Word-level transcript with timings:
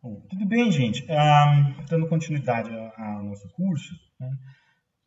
Bom, 0.00 0.20
tudo 0.30 0.46
bem, 0.46 0.70
gente? 0.70 1.04
Um, 1.10 1.84
dando 1.86 2.08
continuidade 2.08 2.70
ao 2.96 3.24
nosso 3.24 3.48
curso, 3.48 3.98
né? 4.20 4.30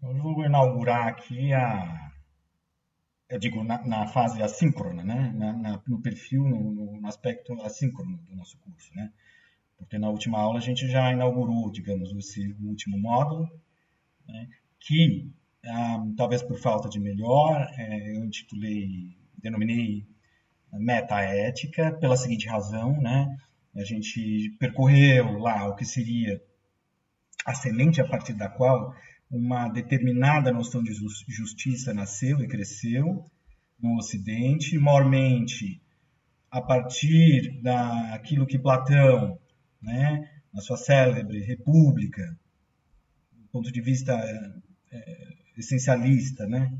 eu 0.03 0.13
vou 0.15 0.43
inaugurar 0.43 1.07
aqui 1.07 1.53
a, 1.53 2.11
eu 3.29 3.39
digo, 3.39 3.63
na, 3.63 3.81
na 3.87 4.07
fase 4.07 4.43
assíncrona, 4.43 5.01
né? 5.01 5.31
Na, 5.33 5.53
na, 5.53 5.81
no 5.87 6.01
perfil, 6.01 6.43
no, 6.43 6.99
no, 6.99 7.07
aspecto 7.07 7.53
assíncrono 7.61 8.17
do 8.17 8.35
nosso 8.35 8.57
curso, 8.57 8.93
né? 8.93 9.13
Porque 9.77 9.97
na 9.97 10.09
última 10.09 10.37
aula 10.37 10.59
a 10.59 10.61
gente 10.61 10.85
já 10.89 11.09
inaugurou, 11.13 11.71
digamos, 11.71 12.13
esse 12.13 12.53
último 12.61 12.99
módulo, 12.99 13.49
né? 14.27 14.49
que, 14.77 15.31
um, 15.65 16.13
talvez 16.15 16.43
por 16.43 16.59
falta 16.59 16.89
de 16.89 16.99
melhor, 16.99 17.65
é, 17.77 18.17
eu 18.17 18.25
intitulei, 18.25 19.17
denominei 19.37 20.05
metaética, 20.73 21.93
pela 21.93 22.17
seguinte 22.17 22.45
razão, 22.47 23.01
né? 23.01 23.37
A 23.75 23.83
gente 23.83 24.55
percorreu 24.59 25.37
lá 25.37 25.67
o 25.67 25.75
que 25.75 25.85
seria 25.85 26.41
a 27.45 27.53
semente 27.53 28.01
a 28.01 28.07
partir 28.07 28.33
da 28.33 28.49
qual 28.49 28.93
uma 29.29 29.69
determinada 29.69 30.51
noção 30.51 30.83
de 30.83 30.93
justiça 31.27 31.93
nasceu 31.93 32.41
e 32.41 32.47
cresceu 32.47 33.25
no 33.81 33.97
Ocidente, 33.97 34.77
maiormente 34.77 35.81
a 36.51 36.61
partir 36.61 37.61
daquilo 37.61 38.45
que 38.45 38.59
Platão, 38.59 39.39
né, 39.81 40.29
na 40.53 40.61
sua 40.61 40.75
célebre 40.75 41.39
República, 41.39 42.37
do 43.31 43.47
ponto 43.47 43.71
de 43.71 43.81
vista 43.81 44.13
é, 44.91 45.33
essencialista, 45.57 46.45
né, 46.45 46.77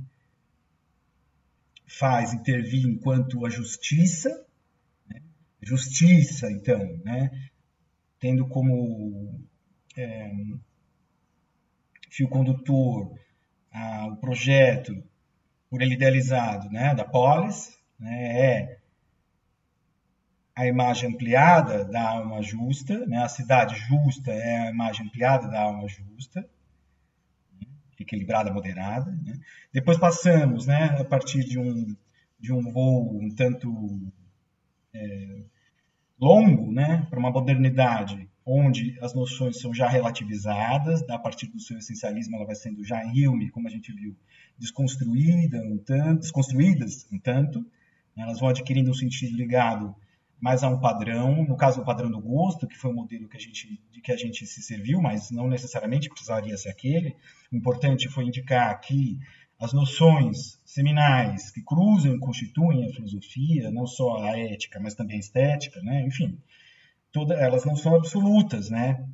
faz 1.87 2.33
intervir 2.33 2.85
enquanto 2.85 3.45
a 3.45 3.49
justiça, 3.49 4.45
justiça, 5.61 6.51
então, 6.51 6.79
né, 7.03 7.29
tendo 8.19 8.47
como 8.47 9.39
é, 9.95 10.31
fio 12.09 12.27
condutor, 12.27 13.17
ah, 13.71 14.07
o 14.07 14.17
projeto 14.17 14.91
por 15.69 15.81
ele 15.81 15.93
idealizado 15.93 16.69
né, 16.69 16.93
da 16.93 17.05
polis, 17.05 17.77
né, 17.99 18.39
é 18.39 18.81
a 20.53 20.67
imagem 20.67 21.09
ampliada 21.09 21.85
da 21.85 22.09
alma 22.09 22.41
justa, 22.41 23.05
né, 23.05 23.17
a 23.17 23.29
cidade 23.29 23.75
justa 23.75 24.31
é 24.31 24.67
a 24.67 24.69
imagem 24.69 25.05
ampliada 25.05 25.47
da 25.47 25.61
alma 25.61 25.87
justa, 25.87 26.41
né, 27.59 27.67
equilibrada, 27.99 28.51
moderada. 28.51 29.11
Né. 29.11 29.39
Depois 29.71 29.97
passamos, 29.97 30.65
né, 30.65 30.97
a 30.99 31.05
partir 31.05 31.45
de 31.45 31.57
um, 31.57 31.95
de 32.39 32.51
um 32.51 32.71
voo 32.71 33.17
um 33.21 33.33
tanto 33.33 34.11
é, 34.93 35.43
longo, 36.21 36.71
né, 36.71 37.07
para 37.09 37.19
uma 37.19 37.31
modernidade 37.31 38.29
onde 38.45 38.97
as 39.01 39.13
noções 39.13 39.59
são 39.59 39.73
já 39.73 39.87
relativizadas, 39.87 41.07
a 41.09 41.17
partir 41.17 41.47
do 41.47 41.59
seu 41.59 41.77
essencialismo 41.77 42.35
ela 42.35 42.45
vai 42.45 42.55
sendo 42.55 42.83
já 42.83 43.01
Hume, 43.03 43.49
como 43.49 43.67
a 43.67 43.71
gente 43.71 43.91
viu, 43.91 44.15
desconstruída 44.57 45.57
um 45.63 45.77
tanto, 45.77 46.21
desconstruídas 46.21 47.07
um 47.11 47.17
tanto, 47.17 47.59
né? 48.15 48.23
elas 48.23 48.39
vão 48.39 48.49
adquirindo 48.49 48.91
um 48.91 48.93
sentido 48.93 49.35
ligado 49.35 49.95
mais 50.39 50.63
a 50.63 50.69
um 50.69 50.79
padrão, 50.79 51.45
no 51.45 51.55
caso 51.55 51.81
o 51.81 51.85
padrão 51.85 52.09
do 52.09 52.19
gosto, 52.19 52.67
que 52.67 52.75
foi 52.75 52.89
o 52.89 52.95
modelo 52.95 53.27
que 53.27 53.37
a 53.37 53.39
gente, 53.39 53.79
de 53.91 54.01
que 54.01 54.11
a 54.11 54.17
gente 54.17 54.45
se 54.47 54.61
serviu, 54.61 54.99
mas 54.99 55.29
não 55.29 55.47
necessariamente 55.47 56.09
precisaria 56.09 56.57
ser 56.57 56.69
aquele. 56.69 57.15
O 57.51 57.55
importante 57.55 58.09
foi 58.09 58.25
indicar 58.25 58.79
que 58.81 59.19
as 59.61 59.73
noções 59.73 60.59
seminais 60.65 61.51
que 61.51 61.61
cruzam 61.61 62.15
e 62.15 62.19
constituem 62.19 62.83
a 62.83 62.89
filosofia, 62.89 63.69
não 63.69 63.85
só 63.85 64.17
a 64.17 64.35
ética, 64.35 64.79
mas 64.79 64.95
também 64.95 65.17
a 65.17 65.19
estética, 65.19 65.79
né? 65.83 66.03
enfim, 66.03 66.39
toda, 67.11 67.35
elas 67.35 67.63
não 67.63 67.75
são 67.75 67.95
absolutas, 67.95 68.71
né? 68.71 69.07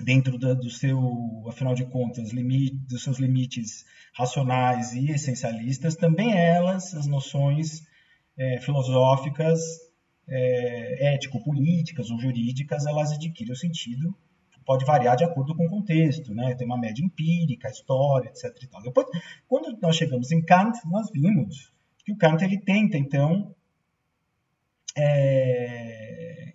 Dentro 0.00 0.38
da, 0.38 0.54
do 0.54 0.70
seu, 0.70 1.44
afinal 1.48 1.74
de 1.74 1.84
contas, 1.84 2.30
limite, 2.30 2.76
dos 2.88 3.02
seus 3.02 3.18
limites 3.18 3.84
racionais 4.14 4.92
e 4.92 5.10
essencialistas, 5.10 5.96
também 5.96 6.32
elas, 6.32 6.94
as 6.94 7.06
noções 7.06 7.82
é, 8.38 8.60
filosóficas, 8.60 9.60
é, 10.28 11.14
ético-políticas 11.14 12.10
ou 12.10 12.20
jurídicas, 12.20 12.86
elas 12.86 13.10
adquirem 13.10 13.52
o 13.52 13.56
sentido 13.56 14.16
pode 14.64 14.84
variar 14.84 15.16
de 15.16 15.24
acordo 15.24 15.54
com 15.54 15.66
o 15.66 15.70
contexto, 15.70 16.34
né? 16.34 16.54
Tem 16.54 16.66
uma 16.66 16.78
média 16.78 17.04
empírica, 17.04 17.68
história, 17.68 18.28
etc. 18.28 18.52
Depois, 18.82 19.06
quando 19.48 19.76
nós 19.80 19.96
chegamos 19.96 20.30
em 20.30 20.42
Kant, 20.42 20.78
nós 20.86 21.10
vimos 21.12 21.72
que 22.04 22.12
o 22.12 22.16
Kant 22.16 22.42
ele 22.42 22.58
tenta 22.58 22.98
então 22.98 23.54
é, 24.96 26.52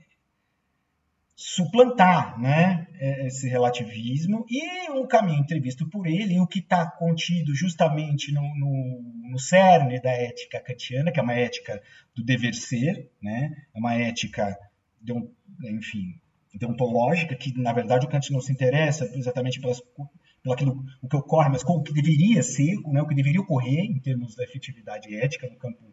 suplantar 1.57 2.40
né, 2.40 2.88
é, 3.00 3.28
esse 3.28 3.47
relativismo 3.47 4.45
e 4.50 4.89
o 4.91 5.07
caminho 5.07 5.39
entrevisto 5.39 5.88
por 5.89 6.07
ele, 6.07 6.39
o 6.39 6.47
que 6.47 6.59
está 6.59 6.89
contido 6.89 7.53
justamente 7.53 8.34
no, 8.34 8.41
no, 8.41 9.29
no, 9.31 9.39
cerne 9.39 10.01
da 10.01 10.12
ética 10.12 10.59
kantiana, 10.59 11.12
que 11.12 11.19
é 11.19 11.24
uma 11.24 11.35
ética 11.35 11.81
do 12.16 12.24
dever 12.24 12.53
ser, 12.53 13.12
né, 13.22 13.56
é 13.74 13.79
uma 13.79 13.94
ética, 13.95 14.57
de 15.01 15.13
um, 15.13 15.31
enfim, 15.63 16.19
deontológica, 16.57 17.35
que 17.35 17.57
na 17.59 17.72
verdade 17.72 18.06
o 18.06 18.09
Kant 18.09 18.31
não 18.31 18.41
se 18.41 18.51
interessa 18.51 19.06
exatamente 19.16 19.59
pelas, 19.59 19.79
pelo 19.79 20.53
aquilo, 20.53 20.84
o 21.01 21.07
que 21.07 21.16
ocorre, 21.16 21.50
mas 21.50 21.63
como 21.63 21.84
que 21.84 21.94
deveria 21.94 22.41
ser, 22.41 22.75
né, 22.88 23.01
o 23.01 23.07
que 23.07 23.16
deveria 23.16 23.41
ocorrer 23.41 23.85
em 23.85 24.00
termos 24.00 24.35
da 24.35 24.44
efetividade 24.44 25.13
ética 25.16 25.50
no 25.50 25.57
campo 25.57 25.84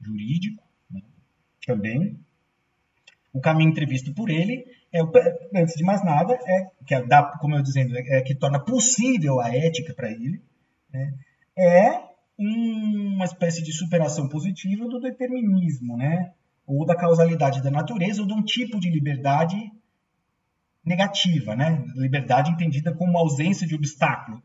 jurídico 0.00 0.62
né, 0.90 1.02
também. 1.66 2.18
O 3.32 3.40
caminho 3.40 3.70
entrevisto 3.70 4.14
por 4.14 4.30
ele 4.30 4.64
é, 4.92 5.00
antes 5.60 5.74
de 5.74 5.82
mais 5.82 6.04
nada, 6.04 6.38
é 6.46 6.70
que 6.86 6.94
é, 6.94 7.04
dá, 7.04 7.36
como 7.40 7.56
eu 7.56 7.62
dizendo, 7.62 7.96
é, 7.96 8.18
é, 8.18 8.22
que 8.22 8.34
torna 8.34 8.60
possível 8.60 9.40
a 9.40 9.48
ética 9.54 9.92
para 9.92 10.10
ele, 10.10 10.40
né, 10.92 11.12
é 11.58 12.14
uma 12.38 13.24
espécie 13.24 13.62
de 13.62 13.72
superação 13.72 14.28
positiva 14.28 14.88
do 14.88 15.00
determinismo, 15.00 15.96
né, 15.96 16.32
ou 16.66 16.86
da 16.86 16.96
causalidade 16.96 17.62
da 17.62 17.70
natureza, 17.70 18.22
ou 18.22 18.26
de 18.26 18.32
um 18.32 18.42
tipo 18.42 18.78
de 18.78 18.88
liberdade 18.88 19.56
negativa, 20.84 21.56
né, 21.56 21.84
liberdade 21.96 22.50
entendida 22.50 22.94
como 22.94 23.18
ausência 23.18 23.66
de 23.66 23.74
obstáculo 23.74 24.42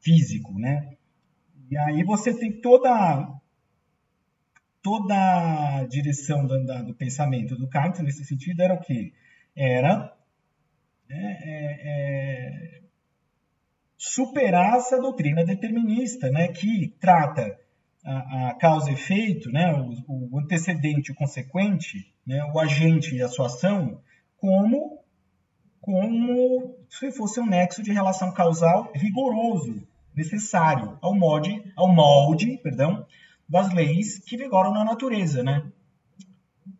físico, 0.00 0.58
né. 0.58 0.96
E 1.70 1.76
aí 1.76 2.02
você 2.04 2.34
tem 2.34 2.60
toda 2.60 3.40
toda 4.82 5.14
a 5.14 5.86
direção 5.86 6.46
do, 6.46 6.84
do 6.84 6.94
pensamento 6.94 7.54
do 7.54 7.68
Kant 7.68 8.02
nesse 8.02 8.24
sentido 8.24 8.62
era 8.62 8.74
o 8.74 8.80
que? 8.80 9.12
Era 9.54 10.12
né, 11.08 11.38
é, 11.42 11.80
é, 11.82 12.80
superar 13.98 14.76
essa 14.76 14.98
doutrina 14.98 15.44
determinista, 15.44 16.30
né, 16.30 16.48
que 16.48 16.94
trata 16.98 17.58
a, 18.04 18.48
a 18.48 18.54
causa 18.54 18.90
e 18.90 18.94
efeito, 18.94 19.50
né, 19.50 19.72
o, 19.74 20.32
o 20.32 20.38
antecedente 20.38 21.12
o 21.12 21.14
consequente, 21.14 22.10
né, 22.26 22.42
o 22.54 22.58
agente 22.58 23.14
e 23.14 23.22
a 23.22 23.28
sua 23.28 23.46
ação, 23.46 24.00
como, 24.40 24.98
como 25.80 26.74
se 26.88 27.12
fosse 27.12 27.38
um 27.40 27.46
nexo 27.46 27.82
de 27.82 27.92
relação 27.92 28.32
causal 28.32 28.90
rigoroso, 28.94 29.86
necessário 30.14 30.98
ao 31.00 31.14
molde, 31.14 31.62
ao 31.76 31.88
molde 31.88 32.58
perdão, 32.62 33.06
das 33.48 33.72
leis 33.72 34.18
que 34.18 34.36
vigoram 34.36 34.72
na 34.72 34.84
natureza, 34.84 35.42
né? 35.42 35.62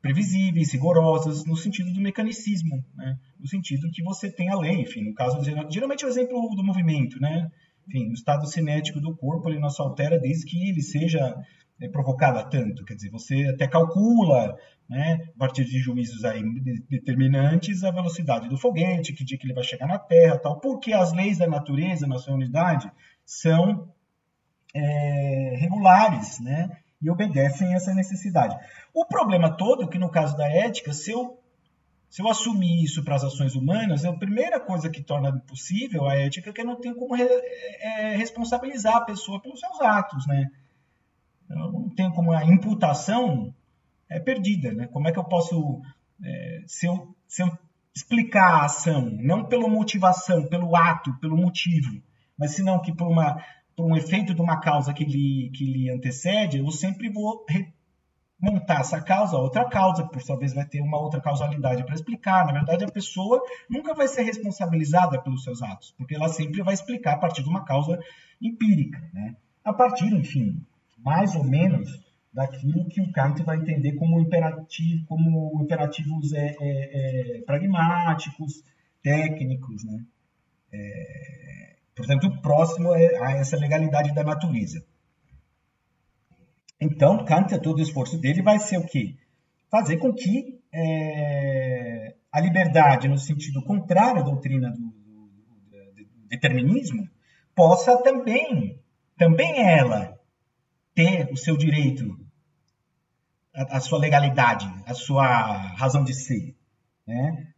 Previsíveis, 0.00 0.72
rigorosas, 0.72 1.44
no 1.44 1.56
sentido 1.56 1.93
do 1.93 2.00
mecanicismo, 2.00 2.82
né? 2.97 3.19
No 3.38 3.47
sentido 3.47 3.91
que 3.91 4.03
você 4.03 4.31
tem 4.31 4.49
a 4.49 4.56
lei, 4.56 4.81
enfim, 4.81 5.03
no 5.03 5.15
caso, 5.15 5.43
geralmente 5.70 6.04
é 6.04 6.06
o 6.06 6.10
exemplo 6.10 6.54
do 6.56 6.65
movimento, 6.65 7.20
né? 7.20 7.50
Enfim, 7.87 8.09
o 8.09 8.15
estado 8.15 8.47
cinético 8.47 9.00
do 9.00 9.15
corpo 9.16 9.49
ele 9.49 9.59
não 9.59 9.69
se 9.69 9.82
altera 9.82 10.19
desde 10.19 10.47
que 10.47 10.69
ele 10.69 10.81
seja 10.81 11.37
é, 11.81 11.89
provocado 11.89 12.39
a 12.39 12.45
tanto, 12.45 12.85
quer 12.85 12.95
dizer, 12.95 13.11
você 13.11 13.47
até 13.47 13.67
calcula, 13.67 14.57
né, 14.89 15.29
a 15.35 15.39
partir 15.39 15.65
de 15.65 15.79
juízos 15.79 16.25
aí 16.25 16.43
determinantes, 16.89 17.82
a 17.85 17.91
velocidade 17.91 18.49
do 18.49 18.59
foguete, 18.59 19.12
que 19.12 19.25
dia 19.25 19.38
que 19.38 19.47
ele 19.47 19.55
vai 19.55 19.65
chegar 19.65 19.87
na 19.87 19.99
Terra, 19.99 20.38
tal, 20.38 20.61
porque 20.61 20.93
as 20.93 21.12
leis 21.12 21.38
da 21.38 21.47
natureza 21.47 22.06
na 22.06 22.19
sua 22.19 22.35
unidade 22.35 22.91
são 23.25 23.93
é, 24.75 25.56
regulares, 25.59 26.41
né? 26.41 26.69
E 27.03 27.11
obedecem 27.11 27.73
a 27.73 27.77
essa 27.77 27.94
necessidade. 27.94 28.55
O 28.93 29.06
problema 29.06 29.56
todo 29.56 29.85
é 29.85 29.87
que, 29.87 29.99
no 29.99 30.11
caso 30.11 30.37
da 30.37 30.47
ética, 30.47 30.93
se 30.93 31.11
eu, 31.11 31.41
se 32.11 32.21
eu 32.21 32.29
assumir 32.29 32.85
isso 32.85 33.03
para 33.03 33.15
as 33.15 33.25
ações 33.25 33.55
humanas, 33.55 34.05
a 34.05 34.12
primeira 34.12 34.61
coisa 34.61 34.91
que 34.91 35.03
torna 35.03 35.41
possível 35.41 36.06
a 36.06 36.15
ética 36.15 36.50
é 36.50 36.53
que 36.53 36.61
eu 36.61 36.67
não 36.67 36.79
tenho 36.79 36.94
como 36.94 37.15
re, 37.15 37.25
é, 37.25 38.17
responsabilizar 38.17 38.97
a 38.97 39.05
pessoa 39.05 39.41
pelos 39.41 39.61
seus 39.61 39.81
atos, 39.81 40.26
né? 40.26 40.50
Tenho 41.97 42.12
como 42.12 42.32
a 42.32 42.44
imputação 42.44 43.55
é 44.08 44.20
perdida, 44.20 44.73
né? 44.73 44.87
Como 44.87 45.08
é 45.08 45.12
que 45.12 45.19
eu 45.19 45.25
posso, 45.25 45.81
é, 46.23 46.62
se, 46.67 46.87
eu, 46.87 47.14
se 47.26 47.43
eu 47.43 47.58
explicar 47.94 48.55
a 48.55 48.64
ação, 48.64 49.11
não 49.20 49.44
pela 49.44 49.69
motivação, 49.69 50.47
pelo 50.47 50.76
ato, 50.76 51.12
pelo 51.20 51.37
motivo, 51.37 52.02
mas 52.38 52.52
senão 52.52 52.81
que 52.81 52.94
por 52.94 53.08
uma 53.08 53.43
por 53.76 53.87
um 53.87 53.97
efeito 53.97 54.35
de 54.35 54.43
uma 54.43 54.61
causa 54.61 54.93
que 54.93 55.05
lhe, 55.05 55.50
que 55.55 55.64
lhe 55.64 55.91
antecede, 55.91 56.58
eu 56.58 56.70
sempre 56.70 57.08
vou 57.08 57.47
montar 58.38 58.81
essa 58.81 59.00
causa, 59.00 59.37
outra 59.37 59.69
causa, 59.69 60.02
que 60.02 60.12
por 60.12 60.23
sua 60.23 60.37
vez 60.37 60.52
vai 60.52 60.67
ter 60.67 60.81
uma 60.81 60.99
outra 60.99 61.20
causalidade 61.20 61.85
para 61.85 61.94
explicar. 61.94 62.47
Na 62.47 62.52
verdade, 62.52 62.85
a 62.85 62.91
pessoa 62.91 63.41
nunca 63.69 63.94
vai 63.94 64.08
ser 64.08 64.23
responsabilizada 64.23 65.20
pelos 65.23 65.44
seus 65.44 65.62
atos, 65.62 65.94
porque 65.97 66.14
ela 66.14 66.29
sempre 66.29 66.62
vai 66.62 66.75
explicar 66.75 67.14
a 67.14 67.19
partir 67.19 67.43
de 67.43 67.49
uma 67.49 67.64
causa 67.64 67.99
empírica, 68.41 68.99
né? 69.12 69.37
A 69.64 69.73
partir, 69.73 70.12
enfim, 70.12 70.64
mais 71.02 71.35
ou 71.35 71.44
menos 71.44 71.88
daquilo 72.32 72.88
que 72.88 73.00
o 73.00 73.11
Kant 73.11 73.43
vai 73.43 73.56
entender 73.56 73.94
como 73.94 74.20
imperativo, 74.20 75.05
como 75.06 75.61
imperativos 75.62 76.32
é, 76.32 76.56
é, 76.61 77.38
é, 77.38 77.43
pragmáticos, 77.43 78.62
técnicos, 79.02 79.85
né? 79.85 80.05
É, 80.73 81.76
portanto, 81.94 82.41
próximo 82.41 82.94
é 82.94 83.19
a 83.19 83.32
essa 83.32 83.56
legalidade 83.56 84.14
da 84.14 84.23
natureza. 84.23 84.85
Então, 86.81 87.25
Kant, 87.25 87.58
todo 87.58 87.79
o 87.79 87.82
esforço 87.82 88.19
dele 88.19 88.43
vai 88.43 88.58
ser 88.58 88.79
o 88.79 88.87
quê? 88.87 89.17
Fazer 89.69 89.99
com 89.99 90.12
que 90.12 90.61
é, 90.73 92.14
a 92.32 92.41
liberdade, 92.41 93.08
no 93.08 93.19
sentido 93.19 93.62
contrário 93.62 94.20
à 94.20 94.25
doutrina 94.25 94.70
do, 94.70 94.79
do, 94.79 95.31
do, 95.69 96.05
do 96.05 96.29
determinismo, 96.29 97.08
possa 97.55 98.00
também, 98.02 98.81
também 99.19 99.61
ela, 99.62 100.19
ter 101.00 101.32
o 101.32 101.37
seu 101.37 101.56
direito, 101.56 102.14
a, 103.55 103.79
a 103.79 103.81
sua 103.81 103.99
legalidade, 103.99 104.70
a 104.85 104.93
sua 104.93 105.25
razão 105.76 106.05
de 106.05 106.12
ser, 106.14 106.55
né? 107.06 107.49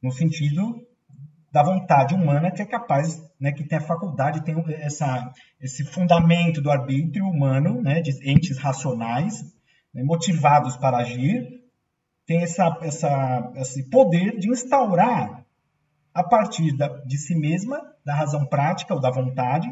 no 0.00 0.12
sentido 0.12 0.86
da 1.50 1.62
vontade 1.62 2.14
humana 2.14 2.52
que 2.52 2.62
é 2.62 2.66
capaz, 2.66 3.20
né, 3.40 3.52
que 3.52 3.64
tem 3.64 3.78
a 3.78 3.80
faculdade, 3.80 4.44
tem 4.44 4.56
essa, 4.74 5.32
esse 5.60 5.84
fundamento 5.84 6.60
do 6.60 6.70
arbítrio 6.70 7.26
humano, 7.26 7.80
né, 7.80 8.00
de 8.00 8.10
entes 8.28 8.58
racionais, 8.58 9.42
né, 9.92 10.02
motivados 10.02 10.76
para 10.76 10.98
agir, 10.98 11.62
tem 12.26 12.42
essa, 12.42 12.76
essa, 12.82 13.52
esse 13.56 13.88
poder 13.88 14.38
de 14.38 14.50
instaurar, 14.50 15.44
a 16.12 16.22
partir 16.22 16.76
da, 16.76 16.88
de 17.04 17.18
si 17.18 17.34
mesma, 17.34 17.80
da 18.04 18.14
razão 18.14 18.46
prática 18.46 18.94
ou 18.94 19.00
da 19.00 19.10
vontade, 19.10 19.68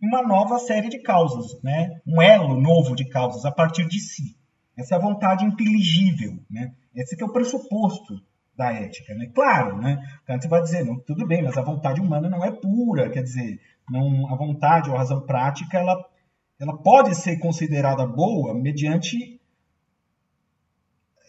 uma 0.00 0.22
nova 0.22 0.58
série 0.58 0.88
de 0.88 0.98
causas, 1.00 1.60
né, 1.62 2.00
um 2.06 2.22
elo 2.22 2.60
novo 2.60 2.94
de 2.94 3.04
causas 3.08 3.44
a 3.44 3.52
partir 3.52 3.86
de 3.86 4.00
si. 4.00 4.36
Essa 4.76 4.94
é 4.94 4.98
a 4.98 5.00
vontade 5.00 5.44
inteligível, 5.44 6.38
né? 6.48 6.72
Esse 6.94 7.14
que 7.14 7.22
é 7.22 7.26
o 7.26 7.32
pressuposto 7.32 8.14
da 8.56 8.72
ética, 8.72 9.14
né? 9.14 9.30
Claro, 9.34 9.76
né? 9.76 10.02
Kant 10.24 10.48
vai 10.48 10.62
dizer, 10.62 10.84
não, 10.84 10.98
tudo 11.00 11.26
bem, 11.26 11.42
mas 11.42 11.56
a 11.58 11.62
vontade 11.62 12.00
humana 12.00 12.30
não 12.30 12.42
é 12.42 12.50
pura, 12.50 13.10
quer 13.10 13.22
dizer, 13.22 13.60
não, 13.90 14.32
a 14.32 14.36
vontade 14.36 14.88
ou 14.88 14.96
a 14.96 15.00
razão 15.00 15.20
prática, 15.20 15.78
ela, 15.78 16.02
ela 16.58 16.78
pode 16.78 17.14
ser 17.14 17.38
considerada 17.38 18.06
boa 18.06 18.54
mediante, 18.54 19.38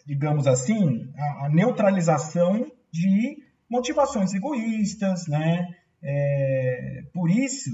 digamos 0.06 0.48
assim, 0.48 1.12
a, 1.18 1.46
a 1.46 1.50
neutralização 1.50 2.72
de 2.92 3.38
motivações 3.70 4.34
egoístas, 4.34 5.28
né? 5.28 5.68
É, 6.04 7.04
por 7.14 7.30
isso 7.30 7.70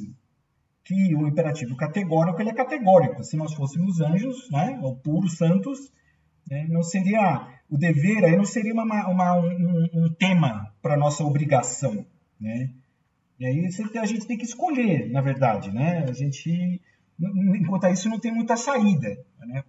que 0.87 1.13
o 1.13 1.27
imperativo 1.27 1.75
categórico 1.75 2.41
ele 2.41 2.51
é 2.51 2.53
categórico. 2.53 3.21
Se 3.21 3.35
nós 3.35 3.53
fôssemos 3.53 3.99
anjos, 3.99 4.49
né, 4.49 4.79
ou 4.81 4.95
puros 4.95 5.35
santos, 5.35 5.91
né, 6.49 6.65
não 6.69 6.81
seria 6.81 7.45
o 7.69 7.77
dever 7.77 8.23
aí 8.23 8.37
não 8.37 8.45
seria 8.45 8.73
uma, 8.73 8.85
uma 9.09 9.37
um, 9.37 9.89
um, 9.93 10.13
tema 10.17 10.73
para 10.81 10.95
nossa 10.95 11.25
obrigação, 11.25 12.05
né? 12.39 12.71
E 13.37 13.45
aí 13.45 13.67
a 13.99 14.05
gente 14.05 14.25
tem 14.25 14.37
que 14.37 14.45
escolher, 14.45 15.11
na 15.11 15.19
verdade, 15.19 15.69
né? 15.71 16.05
A 16.07 16.13
gente, 16.13 16.81
enquanto 17.19 17.87
isso, 17.87 18.09
não 18.09 18.19
tem 18.19 18.31
muita 18.31 18.55
saída, 18.55 19.17
né? 19.39 19.63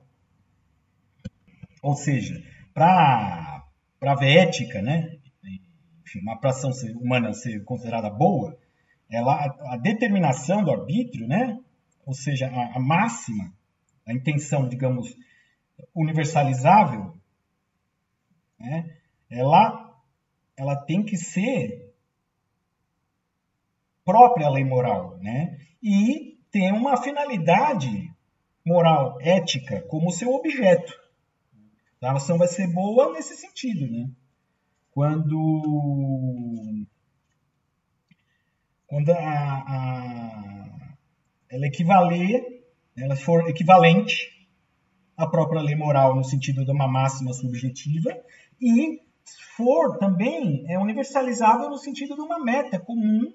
Ou 1.83 1.97
seja, 1.97 2.41
para 2.73 3.65
a 4.01 4.25
ética, 4.25 4.81
né? 4.81 5.19
Enfim, 6.07 6.21
uma 6.21 6.39
ação 6.45 6.71
humana 6.95 7.33
ser 7.33 7.63
considerada 7.65 8.09
boa, 8.09 8.57
ela, 9.11 9.57
a 9.73 9.77
determinação 9.77 10.63
do 10.63 10.71
arbítrio, 10.71 11.27
né? 11.27 11.59
Ou 12.05 12.15
seja, 12.15 12.49
a, 12.49 12.77
a 12.77 12.81
máxima, 12.81 13.53
a 14.07 14.13
intenção, 14.13 14.69
digamos, 14.69 15.17
universalizável, 15.95 17.15
né? 18.59 18.97
ela, 19.31 19.95
ela 20.57 20.77
tem 20.77 21.05
que 21.05 21.17
ser 21.17 21.95
própria 24.05 24.49
lei 24.49 24.65
moral, 24.65 25.19
né? 25.19 25.59
E 25.83 26.39
tem 26.51 26.73
uma 26.73 26.97
finalidade 26.97 28.11
moral, 28.65 29.19
ética, 29.21 29.83
como 29.83 30.11
seu 30.11 30.33
objeto. 30.33 30.99
A 32.01 32.13
ação 32.13 32.39
vai 32.39 32.49
ser 32.49 32.73
boa 32.73 33.13
nesse 33.13 33.37
sentido, 33.37 33.87
né? 33.91 34.11
Quando, 34.91 35.37
quando 38.89 39.11
a, 39.11 39.19
a, 39.19 40.97
ela 41.51 41.67
equivaler, 41.67 42.43
ela 42.97 43.15
for 43.15 43.49
equivalente 43.49 44.49
à 45.17 45.27
própria 45.27 45.61
lei 45.61 45.77
moral 45.77 46.17
no 46.17 46.25
sentido 46.25 46.65
de 46.65 46.73
uma 46.73 46.89
máxima 46.89 47.33
subjetiva 47.33 48.19
e 48.61 49.01
for 49.57 49.99
também 49.99 50.65
é 50.69 50.79
universalizável 50.79 51.69
no 51.69 51.77
sentido 51.77 52.15
de 52.15 52.23
uma 52.23 52.43
meta 52.43 52.81
comum 52.81 53.33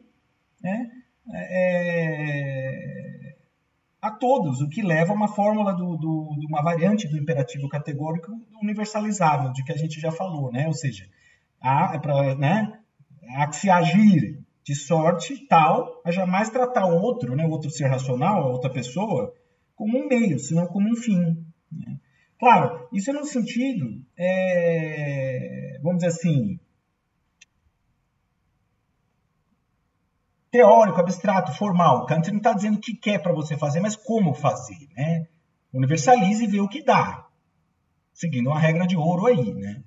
né, 0.61 0.91
é, 1.31 3.35
a 4.01 4.09
todos, 4.09 4.59
o 4.59 4.67
que 4.67 4.81
leva 4.81 5.13
a 5.13 5.15
uma 5.15 5.27
fórmula 5.27 5.71
do, 5.73 5.95
do, 5.95 6.35
de 6.39 6.47
uma 6.47 6.63
variante 6.63 7.07
do 7.07 7.17
imperativo 7.17 7.69
categórico 7.69 8.31
universalizável, 8.61 9.53
de 9.53 9.63
que 9.63 9.71
a 9.71 9.77
gente 9.77 10.01
já 10.01 10.11
falou, 10.11 10.51
né? 10.51 10.67
ou 10.67 10.73
seja, 10.73 11.07
há, 11.61 11.91
é 11.93 11.99
pra, 11.99 12.35
né, 12.35 12.79
há 13.35 13.47
que 13.47 13.55
se 13.55 13.69
agir 13.69 14.42
de 14.63 14.75
sorte 14.75 15.45
tal 15.47 16.01
a 16.05 16.11
jamais 16.11 16.49
tratar 16.49 16.85
o 16.85 17.01
outro, 17.01 17.35
né, 17.35 17.45
o 17.45 17.49
outro 17.49 17.69
ser 17.69 17.87
racional, 17.87 18.43
a 18.43 18.51
outra 18.51 18.69
pessoa, 18.69 19.33
como 19.75 19.97
um 19.97 20.07
meio, 20.07 20.39
senão 20.39 20.65
como 20.67 20.89
um 20.89 20.95
fim. 20.95 21.45
Né? 21.71 21.99
Claro, 22.39 22.87
isso 22.91 23.09
é 23.09 23.13
no 23.13 23.25
sentido, 23.25 24.01
é, 24.17 25.79
vamos 25.81 26.03
dizer 26.03 26.07
assim, 26.07 26.59
teórico, 30.53 30.99
abstrato, 30.99 31.51
formal. 31.53 32.05
Kant 32.05 32.29
não 32.29 32.37
está 32.37 32.53
dizendo 32.53 32.77
o 32.77 32.79
que 32.79 32.93
quer 32.93 33.19
para 33.19 33.33
você 33.33 33.57
fazer, 33.57 33.79
mas 33.79 33.95
como 33.95 34.35
fazer, 34.35 34.87
né? 34.95 35.27
Universalize 35.73 36.43
e 36.43 36.47
vê 36.47 36.61
o 36.61 36.69
que 36.69 36.83
dá, 36.83 37.25
seguindo 38.13 38.51
uma 38.51 38.59
regra 38.59 38.85
de 38.85 38.95
ouro 38.95 39.25
aí, 39.25 39.51
né? 39.55 39.83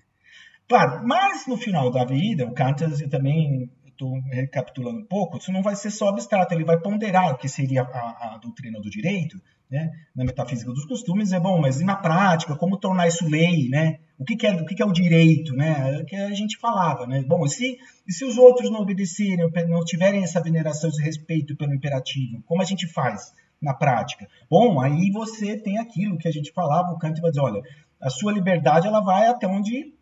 Claro, 0.69 1.07
mas 1.07 1.47
no 1.47 1.57
final 1.57 1.93
da 1.93 2.05
vida, 2.05 2.45
o 2.45 2.53
Kant 2.53 2.83
também, 3.09 3.71
estou 3.97 4.21
recapitulando 4.31 5.01
um 5.01 5.07
pouco, 5.07 5.39
isso 5.39 5.51
não 5.51 5.63
vai 5.63 5.75
ser 5.75 5.91
só 5.91 6.09
abstrato, 6.09 6.55
ele 6.55 6.65
vai 6.65 6.79
ponderar 6.79 7.33
o 7.33 7.39
que 7.39 7.49
seria 7.49 7.83
a, 7.83 8.35
a 8.35 8.39
doutrina 8.39 8.81
do 8.81 8.91
direito, 8.91 9.41
né, 9.71 9.91
na 10.15 10.25
metafísica 10.25 10.71
dos 10.71 10.85
costumes, 10.85 11.33
é 11.33 11.41
bom, 11.41 11.61
mas 11.61 11.81
e 11.81 11.85
na 11.85 11.97
prática, 11.97 12.55
como 12.55 12.79
tornar 12.79 13.09
isso 13.09 13.29
lei, 13.29 13.69
né? 13.69 13.99
O 14.17 14.25
que, 14.25 14.37
que 14.37 14.47
é, 14.47 14.53
o 14.53 14.65
que, 14.65 14.77
que, 14.77 14.83
é 14.83 14.87
o 14.87 14.93
direito, 14.93 15.55
né? 15.55 15.97
É 15.97 16.03
o 16.03 16.05
que 16.05 16.15
a 16.15 16.33
gente 16.33 16.57
falava, 16.59 17.07
né? 17.07 17.23
Bom, 17.27 17.45
e 17.45 17.51
se, 17.51 17.77
e 18.07 18.13
se 18.13 18.25
os 18.25 18.39
outros 18.39 18.71
não 18.71 18.81
obedecerem, 18.81 19.51
não 19.69 19.85
tiverem 19.85 20.23
essa 20.23 20.41
veneração, 20.41 20.89
esse 20.89 21.03
respeito 21.03 21.57
pelo 21.57 21.75
imperativo, 21.75 22.43
como 22.47 22.63
a 22.63 22.65
gente 22.65 22.87
faz 22.87 23.35
na 23.61 23.75
prática? 23.75 24.29
Bom, 24.49 24.81
aí 24.81 25.11
você 25.11 25.59
tem 25.59 25.79
aquilo 25.79 26.17
que 26.17 26.29
a 26.29 26.33
gente 26.33 26.53
falava, 26.53 26.93
o 26.93 26.99
Kant 26.99 27.21
vai 27.21 27.31
dizer, 27.31 27.43
olha, 27.43 27.61
a 28.01 28.09
sua 28.09 28.33
liberdade 28.33 28.87
ela 28.87 29.01
vai 29.01 29.27
até 29.27 29.49
onde 29.49 29.93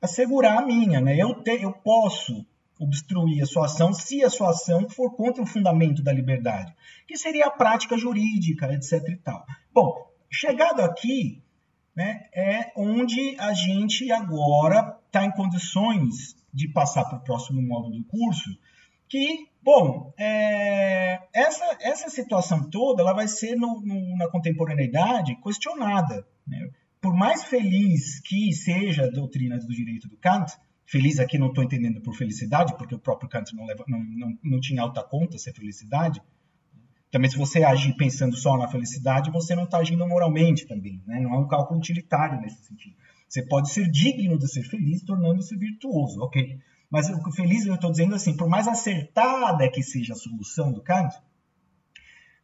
assegurar 0.00 0.58
a 0.58 0.66
minha, 0.66 1.00
né? 1.00 1.16
Eu, 1.16 1.42
te, 1.42 1.62
eu 1.62 1.72
posso 1.72 2.46
obstruir 2.82 3.42
a 3.42 3.46
sua 3.46 3.66
ação 3.66 3.92
se 3.92 4.22
a 4.22 4.30
sua 4.30 4.50
ação 4.50 4.88
for 4.88 5.14
contra 5.14 5.42
o 5.42 5.46
fundamento 5.46 6.02
da 6.02 6.12
liberdade, 6.12 6.74
que 7.06 7.16
seria 7.16 7.46
a 7.46 7.50
prática 7.50 7.96
jurídica, 7.96 8.72
etc. 8.72 9.08
E 9.08 9.16
tal. 9.16 9.44
Bom, 9.72 9.94
chegado 10.30 10.80
aqui, 10.80 11.42
né, 11.94 12.28
é 12.34 12.72
onde 12.76 13.36
a 13.38 13.52
gente 13.52 14.10
agora 14.10 14.98
está 15.06 15.24
em 15.24 15.30
condições 15.30 16.34
de 16.52 16.68
passar 16.68 17.04
para 17.04 17.18
o 17.18 17.22
próximo 17.22 17.62
módulo 17.62 17.98
do 17.98 18.04
curso, 18.04 18.50
que, 19.08 19.46
bom, 19.62 20.12
é, 20.18 21.20
essa, 21.34 21.76
essa 21.80 22.08
situação 22.08 22.68
toda 22.70 23.02
ela 23.02 23.12
vai 23.12 23.28
ser 23.28 23.54
no, 23.56 23.80
no, 23.82 24.16
na 24.16 24.28
contemporaneidade 24.28 25.36
questionada. 25.36 26.26
Né? 26.46 26.70
Por 27.00 27.14
mais 27.14 27.44
feliz 27.44 28.20
que 28.20 28.52
seja 28.52 29.04
a 29.04 29.10
doutrina 29.10 29.58
do 29.58 29.68
direito 29.68 30.08
do 30.08 30.16
Kant, 30.16 30.56
Feliz 30.92 31.18
aqui 31.18 31.38
não 31.38 31.46
estou 31.46 31.64
entendendo 31.64 32.02
por 32.02 32.14
felicidade, 32.14 32.76
porque 32.76 32.94
o 32.94 32.98
próprio 32.98 33.26
Kant 33.26 33.56
não, 33.56 33.64
leva, 33.64 33.82
não, 33.88 33.98
não, 33.98 34.38
não 34.44 34.60
tinha 34.60 34.82
alta 34.82 35.02
conta 35.02 35.38
ser 35.38 35.54
felicidade. 35.54 36.20
Também, 37.10 37.30
se 37.30 37.38
você 37.38 37.64
agir 37.64 37.96
pensando 37.96 38.36
só 38.36 38.58
na 38.58 38.68
felicidade, 38.68 39.30
você 39.30 39.54
não 39.54 39.64
está 39.64 39.78
agindo 39.78 40.06
moralmente 40.06 40.66
também. 40.66 41.02
Né? 41.06 41.20
Não 41.20 41.32
é 41.32 41.38
um 41.38 41.48
cálculo 41.48 41.80
utilitário 41.80 42.38
nesse 42.42 42.62
sentido. 42.64 42.94
Você 43.26 43.42
pode 43.42 43.70
ser 43.70 43.90
digno 43.90 44.38
de 44.38 44.46
ser 44.46 44.64
feliz, 44.64 45.02
tornando-se 45.02 45.56
virtuoso, 45.56 46.20
ok? 46.20 46.58
Mas 46.90 47.08
o 47.08 47.32
feliz, 47.32 47.64
eu 47.64 47.74
estou 47.74 47.90
dizendo 47.90 48.14
assim, 48.14 48.36
por 48.36 48.46
mais 48.46 48.68
acertada 48.68 49.70
que 49.70 49.82
seja 49.82 50.12
a 50.12 50.16
solução 50.16 50.70
do 50.70 50.82
Kant, 50.82 51.16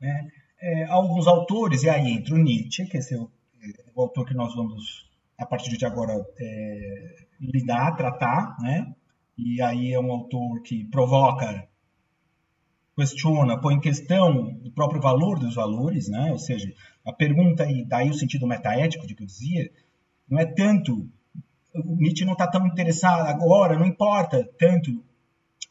né, 0.00 0.30
é, 0.58 0.84
alguns 0.86 1.26
autores, 1.26 1.82
e 1.82 1.90
aí 1.90 2.12
entra 2.12 2.34
o 2.34 2.38
Nietzsche, 2.38 2.86
que 2.86 2.96
é 2.96 3.00
o 3.18 3.30
é 3.60 3.90
o 3.94 4.00
autor 4.00 4.24
que 4.24 4.32
nós 4.32 4.54
vamos, 4.54 5.06
a 5.36 5.44
partir 5.44 5.76
de 5.76 5.84
agora, 5.84 6.14
é, 6.40 7.27
lidar, 7.40 7.96
tratar, 7.96 8.56
né? 8.60 8.94
E 9.36 9.62
aí 9.62 9.92
é 9.92 10.00
um 10.00 10.10
autor 10.10 10.62
que 10.62 10.84
provoca, 10.84 11.68
questiona, 12.96 13.60
põe 13.60 13.74
em 13.74 13.80
questão 13.80 14.58
o 14.64 14.70
próprio 14.72 15.00
valor 15.00 15.38
dos 15.38 15.54
valores, 15.54 16.08
né? 16.08 16.32
Ou 16.32 16.38
seja, 16.38 16.72
a 17.04 17.12
pergunta, 17.12 17.64
e 17.70 17.84
daí 17.84 18.10
o 18.10 18.14
sentido 18.14 18.46
metaético 18.46 19.06
de 19.06 19.14
que 19.14 19.22
eu 19.22 19.26
dizia, 19.26 19.70
não 20.28 20.38
é 20.38 20.44
tanto, 20.44 21.08
o 21.74 21.96
Nietzsche 21.96 22.24
não 22.24 22.32
está 22.32 22.46
tão 22.46 22.66
interessado 22.66 23.26
agora, 23.26 23.78
não 23.78 23.86
importa 23.86 24.44
tanto 24.58 25.04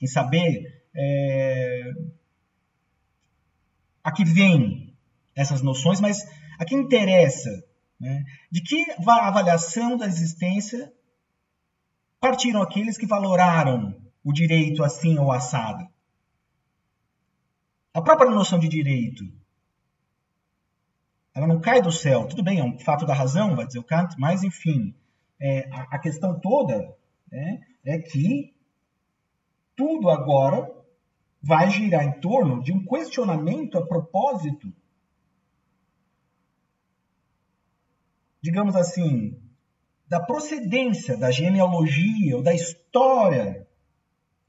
em 0.01 0.07
saber 0.07 0.83
é, 0.95 1.91
a 4.03 4.11
que 4.11 4.23
vem 4.23 4.95
essas 5.35 5.61
noções, 5.61 5.99
mas 5.99 6.25
a 6.57 6.65
que 6.65 6.73
interessa 6.73 7.49
né, 7.99 8.23
de 8.51 8.61
que 8.61 8.85
avaliação 9.07 9.97
da 9.97 10.07
existência 10.07 10.91
partiram 12.19 12.61
aqueles 12.61 12.97
que 12.97 13.05
valoraram 13.05 13.95
o 14.23 14.33
direito 14.33 14.83
assim 14.83 15.17
ou 15.17 15.31
assado. 15.31 15.87
A 17.93 18.01
própria 18.01 18.29
noção 18.29 18.59
de 18.59 18.67
direito, 18.67 19.23
ela 21.33 21.47
não 21.47 21.59
cai 21.59 21.81
do 21.81 21.91
céu. 21.91 22.27
Tudo 22.27 22.43
bem, 22.43 22.59
é 22.59 22.63
um 22.63 22.77
fato 22.79 23.05
da 23.05 23.13
razão, 23.13 23.55
vai 23.55 23.65
dizer 23.65 23.79
o 23.79 23.83
Kant, 23.83 24.15
mas 24.19 24.43
enfim, 24.43 24.93
é, 25.39 25.69
a, 25.71 25.95
a, 25.95 25.99
questão 25.99 26.39
toda 26.39 26.95
né, 27.31 27.61
é 27.85 27.99
que 27.99 28.55
tudo 29.75 30.09
agora 30.09 30.69
vai 31.41 31.69
girar 31.69 32.03
em 32.03 32.19
torno 32.19 32.61
de 32.63 32.73
um 32.73 32.83
questionamento 32.83 33.77
a 33.77 33.85
propósito, 33.85 34.73
digamos 38.41 38.75
assim, 38.75 39.39
da 40.07 40.19
procedência, 40.19 41.17
da 41.17 41.31
genealogia 41.31 42.37
ou 42.37 42.41
da 42.41 42.53
história 42.53 43.67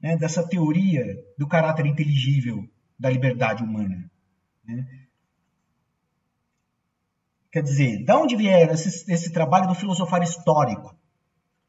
né, 0.01 0.15
dessa 0.15 0.47
teoria 0.47 1.17
do 1.37 1.47
caráter 1.47 1.85
inteligível 1.85 2.67
da 2.97 3.09
liberdade 3.09 3.63
humana. 3.63 4.09
Né? 4.65 4.87
Quer 7.51 7.63
dizer, 7.63 8.03
de 8.03 8.11
onde 8.13 8.35
vier 8.35 8.69
esse, 8.71 9.11
esse 9.11 9.31
trabalho 9.31 9.67
do 9.67 9.75
filosofar 9.75 10.21
histórico? 10.21 10.95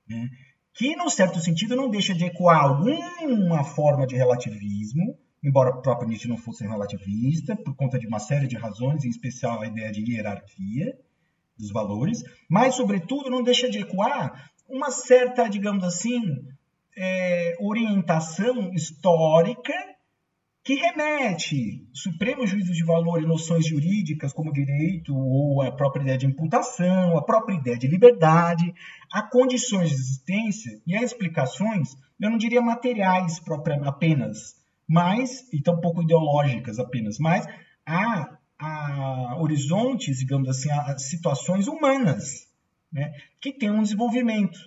Né? 0.08 0.28
Que, 0.72 0.94
num 0.94 1.10
certo 1.10 1.40
sentido, 1.40 1.74
não 1.74 1.90
deixa 1.90 2.14
de 2.14 2.24
ecoar 2.24 2.64
alguma 2.64 3.64
forma 3.64 4.06
de 4.06 4.14
relativismo, 4.14 5.18
embora 5.42 5.70
o 5.70 5.82
próprio 5.82 6.08
Nietzsche 6.08 6.28
não 6.28 6.36
fosse 6.36 6.64
relativista, 6.64 7.56
por 7.56 7.74
conta 7.74 7.98
de 7.98 8.06
uma 8.06 8.20
série 8.20 8.46
de 8.46 8.56
razões, 8.56 9.04
em 9.04 9.08
especial 9.08 9.60
a 9.60 9.66
ideia 9.66 9.90
de 9.90 10.12
hierarquia, 10.12 10.96
dos 11.60 11.70
valores, 11.70 12.22
mas, 12.48 12.74
sobretudo, 12.74 13.30
não 13.30 13.42
deixa 13.42 13.68
de 13.70 13.78
ecoar 13.78 14.50
uma 14.68 14.90
certa, 14.90 15.48
digamos 15.48 15.84
assim, 15.84 16.20
é, 16.96 17.56
orientação 17.60 18.72
histórica 18.72 19.72
que 20.62 20.74
remete 20.74 21.88
supremo 21.92 22.46
juízo 22.46 22.72
de 22.72 22.84
valor 22.84 23.22
e 23.22 23.26
noções 23.26 23.66
jurídicas 23.66 24.32
como 24.32 24.52
direito 24.52 25.16
ou 25.16 25.62
a 25.62 25.72
própria 25.72 26.02
ideia 26.02 26.18
de 26.18 26.26
imputação, 26.26 27.16
a 27.16 27.22
própria 27.22 27.54
ideia 27.54 27.78
de 27.78 27.86
liberdade, 27.86 28.72
a 29.10 29.22
condições 29.22 29.88
de 29.88 29.94
existência 29.96 30.80
e 30.86 30.94
a 30.94 31.02
explicações, 31.02 31.96
eu 32.20 32.30
não 32.30 32.36
diria 32.36 32.60
materiais 32.60 33.40
apenas, 33.84 34.54
mas, 34.86 35.50
e 35.52 35.62
tampouco 35.62 36.02
ideológicas 36.02 36.78
apenas, 36.78 37.18
mas 37.18 37.46
a 37.86 38.38
a 38.60 39.36
horizontes, 39.38 40.18
digamos 40.18 40.48
assim, 40.48 40.70
a 40.70 40.98
situações 40.98 41.66
humanas, 41.66 42.46
né, 42.92 43.12
que 43.40 43.52
têm 43.52 43.70
um 43.70 43.82
desenvolvimento. 43.82 44.58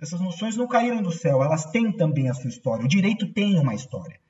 Essas 0.00 0.20
noções 0.20 0.56
não 0.56 0.68
caíram 0.68 1.02
do 1.02 1.10
céu, 1.10 1.42
elas 1.42 1.66
têm 1.66 1.92
também 1.92 2.28
a 2.28 2.34
sua 2.34 2.48
história. 2.48 2.84
O 2.84 2.88
direito 2.88 3.32
tem 3.32 3.58
uma 3.58 3.74
história. 3.74 4.20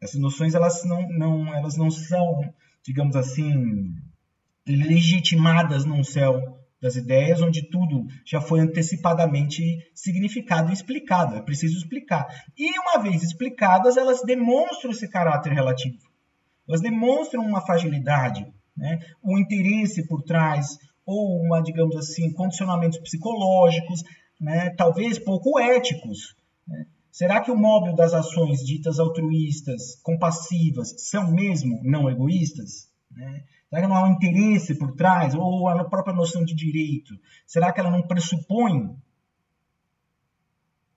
Essas 0.00 0.20
noções 0.20 0.54
elas 0.54 0.84
não, 0.84 1.08
não, 1.08 1.54
elas 1.54 1.76
não 1.76 1.90
são, 1.90 2.52
digamos 2.82 3.16
assim, 3.16 3.94
legitimadas 4.66 5.84
num 5.84 6.02
céu 6.04 6.58
das 6.80 6.96
ideias, 6.96 7.40
onde 7.40 7.62
tudo 7.62 8.06
já 8.24 8.40
foi 8.40 8.60
antecipadamente 8.60 9.90
significado 9.94 10.70
e 10.70 10.74
explicado. 10.74 11.36
É 11.36 11.40
preciso 11.40 11.78
explicar. 11.78 12.26
E 12.56 12.78
uma 12.78 13.02
vez 13.02 13.22
explicadas, 13.22 13.96
elas 13.96 14.22
demonstram 14.22 14.90
esse 14.90 15.08
caráter 15.08 15.52
relativo 15.52 16.13
elas 16.68 16.80
demonstram 16.80 17.42
uma 17.44 17.60
fragilidade, 17.60 18.46
né? 18.76 18.98
um 19.22 19.38
interesse 19.38 20.06
por 20.06 20.22
trás, 20.22 20.78
ou 21.06 21.40
uma, 21.42 21.62
digamos 21.62 21.96
assim, 21.96 22.32
condicionamentos 22.32 22.98
psicológicos, 22.98 24.02
né? 24.40 24.70
talvez 24.70 25.18
pouco 25.18 25.58
éticos. 25.58 26.34
Né? 26.66 26.86
Será 27.10 27.40
que 27.40 27.50
o 27.50 27.56
móvel 27.56 27.94
das 27.94 28.14
ações 28.14 28.60
ditas 28.64 28.98
altruístas, 28.98 29.96
compassivas, 30.02 30.94
são 30.98 31.30
mesmo 31.30 31.80
não 31.84 32.10
egoístas? 32.10 32.88
Né? 33.10 33.44
Será 33.68 33.82
que 33.82 33.88
não 33.88 33.96
há 33.96 34.04
um 34.04 34.12
interesse 34.12 34.78
por 34.78 34.94
trás? 34.94 35.34
Ou 35.34 35.68
a 35.68 35.84
própria 35.84 36.14
noção 36.14 36.44
de 36.44 36.54
direito? 36.54 37.14
Será 37.46 37.72
que 37.72 37.80
ela 37.80 37.90
não 37.90 38.06
pressupõe 38.06 38.96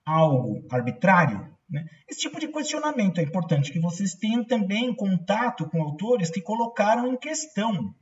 algo 0.05 0.65
arbitrário? 0.69 1.56
Né? 1.69 1.85
Esse 2.07 2.21
tipo 2.21 2.39
de 2.39 2.47
questionamento 2.47 3.19
é 3.19 3.23
importante 3.23 3.71
que 3.71 3.79
vocês 3.79 4.13
tenham 4.13 4.43
também 4.43 4.95
contato 4.95 5.69
com 5.69 5.81
autores 5.81 6.29
que 6.29 6.41
colocaram 6.41 7.11
em 7.11 7.17
questão 7.17 7.93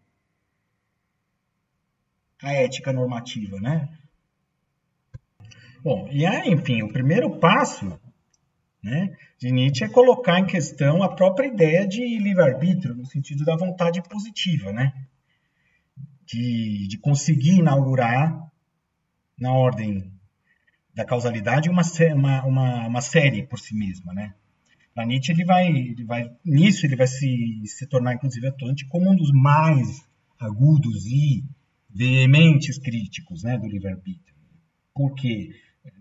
a 2.41 2.53
ética 2.53 2.93
normativa, 2.93 3.59
né? 3.59 3.89
Bom, 5.81 6.07
e 6.11 6.25
aí, 6.25 6.49
enfim, 6.51 6.83
o 6.83 6.91
primeiro 6.91 7.39
passo 7.39 7.99
né, 8.83 9.15
de 9.39 9.51
Nietzsche 9.51 9.83
é 9.83 9.89
colocar 9.89 10.39
em 10.39 10.45
questão 10.45 11.01
a 11.01 11.15
própria 11.15 11.47
ideia 11.47 11.87
de 11.87 12.19
livre-arbítrio, 12.19 12.93
no 12.93 13.05
sentido 13.05 13.43
da 13.43 13.55
vontade 13.55 14.01
positiva, 14.03 14.71
né? 14.71 14.93
De, 16.25 16.87
de 16.87 16.97
conseguir 16.99 17.59
inaugurar 17.59 18.51
na 19.39 19.53
ordem 19.53 20.11
da 20.95 21.05
causalidade 21.05 21.69
uma, 21.69 21.81
uma, 22.13 22.45
uma, 22.45 22.87
uma 22.87 23.01
série 23.01 23.45
por 23.45 23.59
si 23.59 23.75
mesma, 23.75 24.13
né? 24.13 24.33
Nietzsche, 25.05 25.33
ele 25.33 25.43
vai, 25.43 25.67
ele 25.67 26.05
vai, 26.05 26.31
nisso 26.45 26.85
ele 26.85 26.95
vai 26.95 27.07
se, 27.07 27.61
se 27.65 27.85
tornar, 27.85 28.13
inclusive, 28.13 28.47
atuante 28.47 28.85
como 28.85 29.11
um 29.11 29.15
dos 29.15 29.29
mais 29.33 30.07
agudos 30.39 31.05
e 31.05 31.43
veementes 31.89 32.77
críticos 32.77 33.43
né, 33.43 33.57
do 33.57 33.67
livre-arbítrio. 33.67 34.33
Porque 34.93 35.49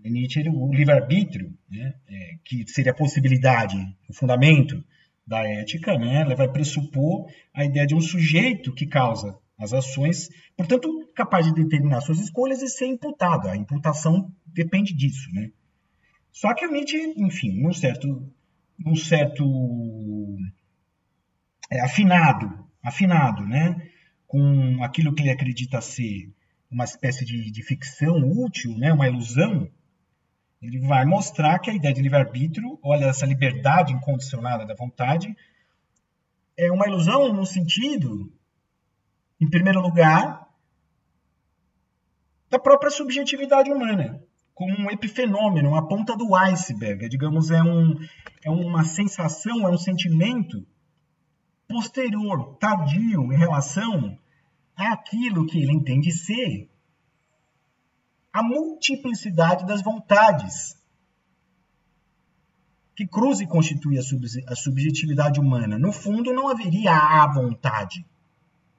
Nietzsche, 0.05 0.49
o 0.49 0.73
livre-arbítrio, 0.73 1.53
né, 1.69 1.95
é, 2.09 2.37
que 2.45 2.65
seria 2.69 2.93
a 2.93 2.95
possibilidade, 2.95 3.77
o 4.09 4.15
fundamento 4.15 4.83
da 5.27 5.43
ética, 5.43 5.99
né, 5.99 6.21
ela 6.21 6.37
vai 6.37 6.49
pressupor 6.49 7.27
a 7.53 7.65
ideia 7.65 7.87
de 7.87 7.97
um 7.97 8.01
sujeito 8.01 8.73
que 8.73 8.87
causa 8.87 9.37
as 9.59 9.73
ações, 9.73 10.29
portanto, 10.57 11.09
capaz 11.15 11.47
de 11.47 11.55
determinar 11.55 12.01
suas 12.01 12.19
escolhas 12.19 12.61
e 12.63 12.69
ser 12.69 12.87
imputado. 12.87 13.49
A 13.49 13.57
imputação 13.57 14.33
depende 14.47 14.93
disso, 14.93 15.33
né? 15.33 15.51
Só 16.33 16.53
que 16.53 16.67
o 16.67 16.73
Nietzsche, 16.73 17.15
enfim, 17.17 17.63
num 17.63 17.73
certo, 17.73 18.29
num 18.79 18.97
certo 18.97 19.45
é, 21.71 21.81
afinado, 21.81 22.69
afinado, 22.83 23.47
né, 23.47 23.89
com 24.27 24.83
aquilo 24.83 25.15
que 25.15 25.23
ele 25.23 25.31
acredita 25.31 25.81
ser 25.81 26.33
uma 26.69 26.85
espécie 26.85 27.25
de, 27.25 27.53
de 27.53 27.63
ficção 27.63 28.17
útil, 28.17 28.77
né, 28.77 28.93
uma 28.93 29.07
ilusão, 29.07 29.71
ele 30.61 30.81
vai 30.81 31.05
mostrar 31.05 31.59
que 31.61 31.71
a 31.71 31.75
ideia 31.75 31.95
de 31.95 32.03
livre-arbítrio, 32.03 32.79
olha, 32.83 33.05
essa 33.05 33.27
liberdade 33.27 33.93
incondicionada 33.93 34.67
da 34.67 34.75
vontade, 34.75 35.35
é 36.57 36.71
uma 36.73 36.87
ilusão 36.87 37.33
no 37.33 37.47
sentido 37.47 38.33
em 39.45 39.51
primeiro 39.51 39.81
lugar, 39.83 40.49
da 42.49 42.59
própria 42.59 42.91
subjetividade 42.91 43.71
humana, 43.71 44.23
como 44.55 44.75
um 44.75 44.91
epifenômeno, 44.91 45.69
uma 45.69 45.87
ponta 45.87 46.17
do 46.17 46.35
iceberg, 46.35 47.09
digamos, 47.11 47.51
é, 47.51 47.63
um, 47.63 47.95
é 48.43 48.51
uma 48.51 48.85
sensação, 48.85 49.69
é 49.69 49.71
um 49.71 49.77
sentimento 49.77 50.67
posterior, 51.69 52.57
tardio, 52.57 53.33
em 53.33 53.37
relação 53.37 54.19
àquilo 54.75 55.47
que 55.47 55.61
ele 55.61 55.73
entende 55.73 56.11
ser 56.11 56.71
a 58.33 58.43
multiplicidade 58.43 59.67
das 59.67 59.83
vontades 59.83 60.75
que 62.97 63.07
cruza 63.07 63.43
e 63.43 63.47
constitui 63.47 63.99
a 63.99 64.55
subjetividade 64.55 65.39
humana. 65.39 65.79
No 65.79 65.93
fundo, 65.93 66.33
não 66.33 66.49
haveria 66.49 66.97
a 66.97 67.31
vontade 67.31 68.07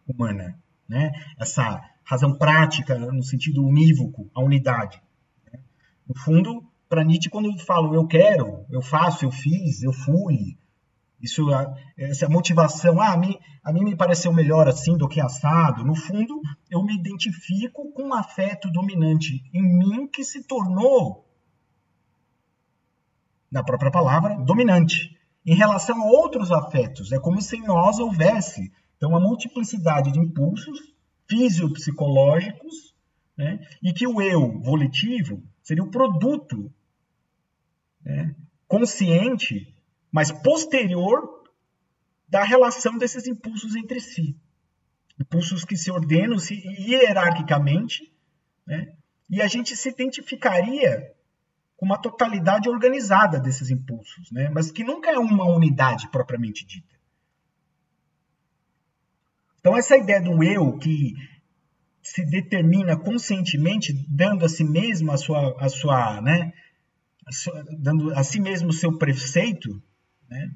humana, 0.08 0.58
né? 0.88 1.12
Essa 1.38 1.82
razão 2.04 2.38
prática 2.38 2.98
no 2.98 3.24
sentido 3.24 3.66
unívoco, 3.66 4.30
a 4.34 4.42
unidade. 4.42 5.02
No 6.08 6.16
fundo, 6.20 6.64
para 6.88 7.04
Nietzsche, 7.04 7.30
quando 7.30 7.50
eu 7.50 7.58
falo 7.66 7.96
eu 7.96 8.06
quero, 8.06 8.66
eu 8.70 8.82
faço, 8.82 9.26
eu 9.26 9.32
fiz, 9.32 9.82
eu 9.82 9.92
fui, 9.92 10.58
Isso, 11.20 11.48
essa 11.98 12.30
motivação, 12.30 13.02
ah, 13.02 13.14
a 13.14 13.18
mim, 13.18 13.38
a 13.64 13.74
mim 13.74 13.84
me 13.84 13.96
pareceu 13.96 14.32
melhor 14.32 14.68
assim 14.68 14.96
do 14.96 15.08
que 15.08 15.20
assado. 15.20 15.84
No 15.84 15.96
fundo, 15.96 16.40
eu 16.70 16.84
me 16.84 16.96
identifico 16.96 17.92
com 17.92 18.04
um 18.04 18.14
afeto 18.14 18.70
dominante 18.72 19.44
em 19.52 19.64
mim 19.64 20.08
que 20.08 20.24
se 20.24 20.44
tornou, 20.44 21.26
na 23.52 23.64
própria 23.64 23.90
palavra, 23.90 24.36
dominante. 24.36 25.18
Em 25.46 25.56
relação 25.56 26.02
a 26.02 26.06
outros 26.06 26.52
afetos, 26.52 27.12
é 27.12 27.20
como 27.20 27.42
se 27.42 27.56
em 27.56 27.64
nós 27.64 28.00
houvesse 28.00 28.72
então, 29.06 29.12
uma 29.12 29.20
multiplicidade 29.20 30.12
de 30.12 30.20
impulsos 30.20 30.80
fisiopsicológicos 31.28 32.96
né, 33.38 33.60
e 33.84 33.94
que 33.94 34.08
o 34.08 34.20
eu 34.20 34.60
volitivo 34.60 35.44
seria 35.62 35.84
o 35.84 35.92
produto 35.92 36.74
né, 38.04 38.36
consciente 38.68 39.72
mas 40.12 40.32
posterior 40.32 41.44
da 42.28 42.44
relação 42.44 42.98
desses 42.98 43.28
impulsos 43.28 43.76
entre 43.76 44.00
si. 44.00 44.36
Impulsos 45.20 45.66
que 45.66 45.76
se 45.76 45.92
ordenam 45.92 46.38
-se 46.40 46.56
hierarquicamente, 46.56 48.12
né? 48.66 48.96
e 49.30 49.42
a 49.42 49.48
gente 49.48 49.76
se 49.76 49.90
identificaria 49.90 51.14
com 51.76 51.86
uma 51.86 51.98
totalidade 51.98 52.70
organizada 52.70 53.40
desses 53.40 53.70
impulsos, 53.70 54.32
né? 54.32 54.50
mas 54.50 54.72
que 54.72 54.86
nunca 54.86 55.12
é 55.12 55.20
uma 55.20 55.46
unidade 55.46 56.08
propriamente 56.10 56.66
dita. 56.66 56.95
Então, 59.66 59.76
essa 59.76 59.98
ideia 59.98 60.22
do 60.22 60.44
eu 60.44 60.78
que 60.78 61.16
se 62.00 62.24
determina 62.24 62.96
conscientemente, 62.96 63.94
dando 64.08 64.46
a 64.46 64.48
si 64.48 64.64
mesmo 64.64 65.12
a 65.12 65.18
sua, 65.18 65.56
a 65.60 65.68
sua, 65.70 66.22
né, 66.22 66.54
a 67.26 67.32
sua, 67.32 67.66
dando 67.80 68.14
a 68.14 68.24
si 68.24 68.40
mesmo 68.40 68.70
o 68.70 68.74
seu 68.74 68.96
preceito, 68.96 69.82
né, 70.30 70.52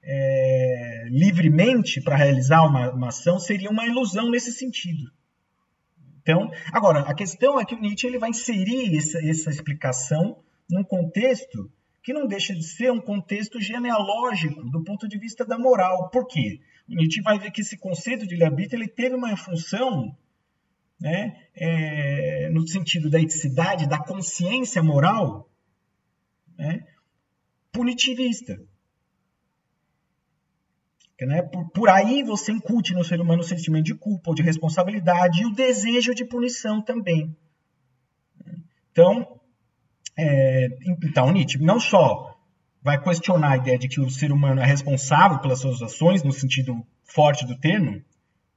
é, 0.00 1.08
livremente 1.10 2.00
para 2.00 2.14
realizar 2.14 2.62
uma, 2.62 2.92
uma, 2.92 3.08
ação 3.08 3.40
seria 3.40 3.68
uma 3.68 3.88
ilusão 3.88 4.30
nesse 4.30 4.52
sentido. 4.52 5.10
Então, 6.22 6.48
agora, 6.72 7.00
a 7.00 7.12
questão 7.12 7.58
é 7.58 7.64
que 7.64 7.74
o 7.74 7.80
Nietzsche 7.80 8.06
ele 8.06 8.20
vai 8.20 8.30
inserir 8.30 8.96
essa, 8.96 9.18
essa 9.28 9.50
explicação 9.50 10.38
num 10.70 10.84
contexto 10.84 11.68
que 12.04 12.12
não 12.12 12.28
deixa 12.28 12.54
de 12.54 12.62
ser 12.62 12.92
um 12.92 13.00
contexto 13.00 13.60
genealógico 13.60 14.62
do 14.70 14.84
ponto 14.84 15.08
de 15.08 15.18
vista 15.18 15.44
da 15.44 15.58
moral. 15.58 16.08
Por 16.10 16.28
quê? 16.28 16.60
Nietzsche 16.88 17.22
vai 17.22 17.38
ver 17.38 17.50
que 17.50 17.62
esse 17.62 17.76
conceito 17.78 18.26
de 18.26 18.34
livre-arbítrio 18.34 18.78
ele 18.78 18.88
teve 18.88 19.14
uma 19.14 19.36
função 19.36 20.16
né, 21.00 21.48
é, 21.54 22.50
no 22.50 22.66
sentido 22.68 23.10
da 23.10 23.20
eticidade, 23.20 23.88
da 23.88 23.98
consciência 23.98 24.82
moral, 24.82 25.50
né, 26.56 26.86
punitivista. 27.72 28.60
Né? 31.20 31.42
Por, 31.42 31.70
por, 31.70 31.88
aí 31.88 32.22
você 32.22 32.52
incute 32.52 32.92
no 32.92 33.04
ser 33.04 33.20
humano 33.20 33.40
o 33.40 33.44
sentimento 33.44 33.86
de 33.86 33.94
culpa 33.94 34.30
ou 34.30 34.34
de 34.34 34.42
responsabilidade 34.42 35.42
e 35.42 35.46
o 35.46 35.54
desejo 35.54 36.14
de 36.14 36.24
punição 36.24 36.82
também. 36.82 37.34
Então, 38.90 39.40
é, 40.16 40.68
então 41.02 41.32
Nietzsche 41.32 41.58
não 41.58 41.80
só 41.80 42.33
vai 42.84 43.02
questionar 43.02 43.52
a 43.52 43.56
ideia 43.56 43.78
de 43.78 43.88
que 43.88 43.98
o 43.98 44.10
ser 44.10 44.30
humano 44.30 44.60
é 44.60 44.66
responsável 44.66 45.38
pelas 45.38 45.60
suas 45.60 45.80
ações, 45.80 46.22
no 46.22 46.30
sentido 46.30 46.86
forte 47.02 47.46
do 47.46 47.58
termo, 47.58 48.04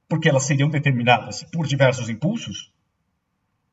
porque 0.10 0.28
elas 0.28 0.44
seriam 0.44 0.70
determinadas 0.70 1.44
por 1.46 1.66
diversos 1.66 2.10
impulsos, 2.10 2.74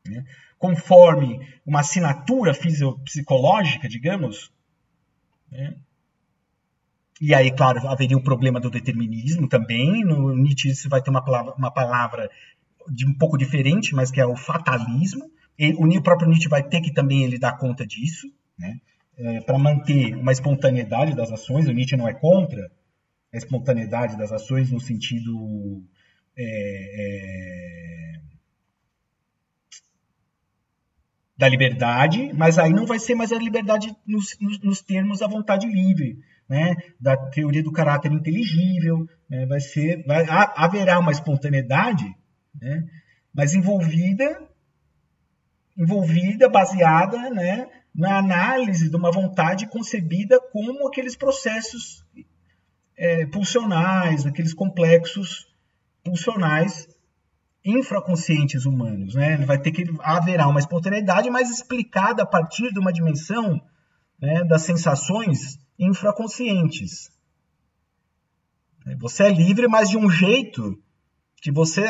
né? 0.07 0.25
conforme 0.57 1.41
uma 1.67 1.81
assinatura 1.81 2.55
fisiopsicológica, 2.55 3.89
digamos, 3.89 4.53
né? 5.51 5.75
E 7.21 7.33
aí, 7.35 7.51
claro, 7.51 7.89
haveria 7.89 8.19
um 8.19 8.23
problema 8.23 8.61
do 8.61 8.69
determinismo 8.69 9.49
também. 9.49 10.05
No 10.05 10.35
Nietzsche 10.35 10.89
vai 10.89 11.01
ter 11.01 11.11
uma 11.11 11.25
palavra, 11.25 11.55
uma 11.55 11.71
palavra 11.71 12.29
de 12.89 13.07
um 13.07 13.15
pouco 13.15 13.39
diferente, 13.39 13.95
mas 13.95 14.11
que 14.11 14.21
é 14.21 14.27
o 14.27 14.37
fatalismo. 14.37 15.31
E 15.57 15.73
o 15.73 16.03
próprio 16.03 16.29
Nietzsche 16.29 16.49
vai 16.49 16.63
ter 16.63 16.81
que 16.81 16.93
também 16.93 17.23
ele 17.23 17.39
dar 17.39 17.57
conta 17.57 17.87
disso, 17.87 18.27
né? 18.59 18.81
É, 19.17 19.41
para 19.43 19.59
manter 19.59 20.17
uma 20.17 20.33
espontaneidade 20.33 21.15
das 21.15 21.31
ações. 21.31 21.69
O 21.69 21.73
Nietzsche 21.73 21.97
não 21.97 22.09
é 22.09 22.13
contra 22.13 22.71
a 23.33 23.37
espontaneidade 23.37 24.17
das 24.17 24.33
ações 24.33 24.71
no 24.71 24.81
sentido 24.81 25.83
é, 26.37 26.45
é, 26.45 28.21
da 31.37 31.49
liberdade, 31.49 32.33
mas 32.33 32.59
aí 32.59 32.73
não 32.73 32.87
vai 32.87 32.99
ser 32.99 33.15
mais 33.15 33.33
a 33.33 33.39
liberdade 33.39 33.95
nos, 34.07 34.39
nos, 34.41 34.61
nos 34.61 34.83
termos 34.83 35.19
da 35.19 35.27
vontade 35.27 35.67
livre, 35.67 36.19
né, 36.49 36.77
da 37.01 37.17
teoria 37.17 37.63
do 37.63 37.73
caráter 37.73 38.13
inteligível, 38.13 39.09
né, 39.29 39.45
vai 39.47 39.61
ser, 39.61 40.05
vai, 40.07 40.25
haverá 40.29 40.99
uma 40.99 41.11
espontaneidade, 41.11 42.05
né, 42.61 42.85
mas 43.33 43.55
envolvida, 43.55 44.49
envolvida, 45.77 46.49
baseada, 46.49 47.31
né, 47.31 47.69
na 47.95 48.19
análise 48.19 48.91
de 48.91 48.97
uma 48.97 49.13
vontade 49.13 49.67
concebida 49.69 50.41
como 50.53 50.89
aqueles 50.89 51.15
processos 51.15 52.05
é, 52.97 53.27
pulsionais, 53.27 54.27
aqueles 54.27 54.53
complexos 54.53 55.47
pulsionais 56.03 56.89
infraconscientes 57.65 58.67
humanos, 58.67 59.15
né? 59.15 59.35
Ele 59.35 59.47
vai 59.47 59.59
ter 59.59 59.71
que 59.71 59.85
haverá 60.01 60.47
uma 60.49 60.61
espontaneidade, 60.61 61.31
mas 61.31 61.51
explicada 61.51 62.23
a 62.23 62.27
partir 62.27 62.73
de 62.73 62.79
uma 62.79 62.93
dimensão 62.93 63.61
né, 64.21 64.45
das 64.45 64.63
sensações 64.63 65.59
infraconscientes. 65.79 67.11
Você 68.99 69.25
é 69.25 69.31
livre, 69.31 69.67
mas 69.67 69.89
de 69.89 69.97
um 69.97 70.11
jeito 70.11 70.79
que 71.41 71.51
você, 71.51 71.85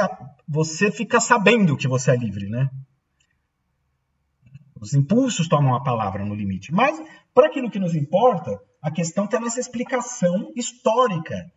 você 0.47 0.93
fica 0.93 1.19
sabendo 1.19 1.77
que 1.77 1.89
você 1.89 2.13
é 2.13 2.17
livre, 2.17 2.49
né? 2.49 2.71
Os 4.85 4.93
impulsos 4.93 5.49
tomam 5.49 5.75
a 5.75 5.83
palavra 5.83 6.27
no 6.27 6.35
limite. 6.35 6.71
Mas, 6.71 7.03
para 7.33 7.47
aquilo 7.47 7.71
que 7.71 7.79
nos 7.79 7.95
importa, 7.95 8.61
a 8.83 8.91
questão 8.91 9.25
está 9.25 9.41
nessa 9.41 9.59
explicação 9.59 10.53
histórica 10.55 11.51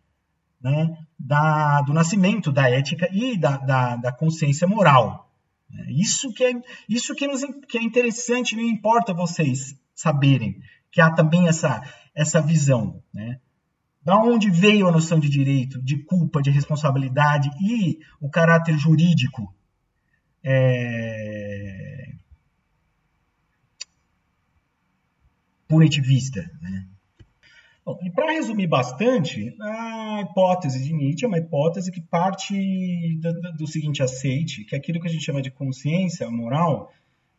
né, 0.58 0.96
da, 1.18 1.82
do 1.82 1.92
nascimento 1.92 2.50
da 2.50 2.70
ética 2.70 3.06
e 3.12 3.36
da, 3.36 3.58
da, 3.58 3.96
da 3.96 4.12
consciência 4.12 4.66
moral. 4.66 5.30
Isso 5.88 6.32
que 6.32 6.42
é, 6.42 6.52
isso 6.88 7.14
que, 7.14 7.26
nos, 7.26 7.42
que 7.68 7.76
é 7.76 7.82
interessante, 7.82 8.56
não 8.56 8.62
importa 8.62 9.12
vocês 9.12 9.78
saberem 9.94 10.58
que 10.90 11.02
há 11.02 11.10
também 11.10 11.46
essa, 11.48 11.82
essa 12.14 12.40
visão, 12.40 13.02
né? 13.12 13.38
Da 14.02 14.16
onde 14.16 14.50
veio 14.50 14.88
a 14.88 14.92
noção 14.92 15.20
de 15.20 15.28
direito, 15.28 15.82
de 15.82 15.98
culpa, 15.98 16.40
de 16.40 16.48
responsabilidade 16.48 17.50
e 17.60 17.98
o 18.18 18.30
caráter 18.30 18.78
jurídico 18.78 19.54
é... 20.42 22.07
punitivista, 25.68 26.40
né? 26.60 26.86
Bom, 27.84 27.98
e 28.02 28.10
para 28.10 28.32
resumir 28.32 28.66
bastante, 28.66 29.56
a 29.60 30.20
hipótese 30.22 30.82
de 30.82 30.92
Nietzsche 30.92 31.24
é 31.24 31.28
uma 31.28 31.38
hipótese 31.38 31.90
que 31.90 32.02
parte 32.02 32.54
do, 33.18 33.52
do, 33.56 33.66
seguinte 33.66 34.02
aceite, 34.02 34.64
que 34.64 34.74
é 34.74 34.78
aquilo 34.78 35.00
que 35.00 35.06
a 35.06 35.10
gente 35.10 35.24
chama 35.24 35.40
de 35.40 35.50
consciência 35.50 36.28
moral 36.30 36.92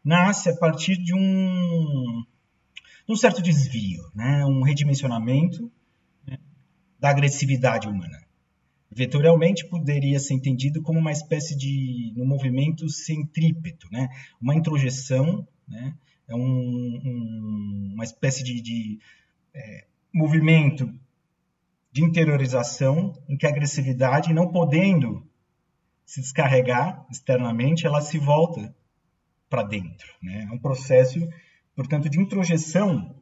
nasce 0.04 0.50
a 0.50 0.56
partir 0.56 0.98
de 0.98 1.14
um 1.14 2.24
um 3.08 3.16
certo 3.16 3.42
desvio, 3.42 4.04
né? 4.14 4.46
um 4.46 4.62
redimensionamento 4.62 5.72
né? 6.28 6.38
da 7.00 7.10
agressividade 7.10 7.88
humana. 7.88 8.24
Vetorialmente 8.92 9.68
poderia 9.68 10.20
ser 10.20 10.36
entendido 10.36 10.82
como 10.82 11.00
uma 11.00 11.12
espécie 11.12 11.56
de 11.56 12.14
um 12.18 12.26
movimento 12.26 12.88
centrípeto, 12.88 13.88
né? 13.92 14.10
uma 14.40 14.56
introjeção, 14.56 15.48
né? 15.68 15.96
É 16.30 16.36
um, 16.36 16.40
um, 16.40 17.92
uma 17.96 18.04
espécie 18.04 18.44
de, 18.44 18.62
de 18.62 19.00
é, 19.54 19.86
movimento 20.14 20.94
de 21.92 22.04
interiorização 22.04 23.14
em 23.28 23.36
que 23.36 23.46
a 23.46 23.50
agressividade, 23.50 24.34
não 24.34 24.52
podendo 24.52 25.28
se 26.06 26.22
descarregar 26.22 27.06
externamente, 27.12 27.86
ela 27.86 28.02
se 28.02 28.18
volta 28.18 28.74
para 29.50 29.64
dentro. 29.64 30.08
Né? 30.22 30.48
É 30.50 30.54
um 30.54 30.60
processo 30.60 31.20
portanto, 31.80 32.10
de 32.10 32.20
introjeção 32.20 33.16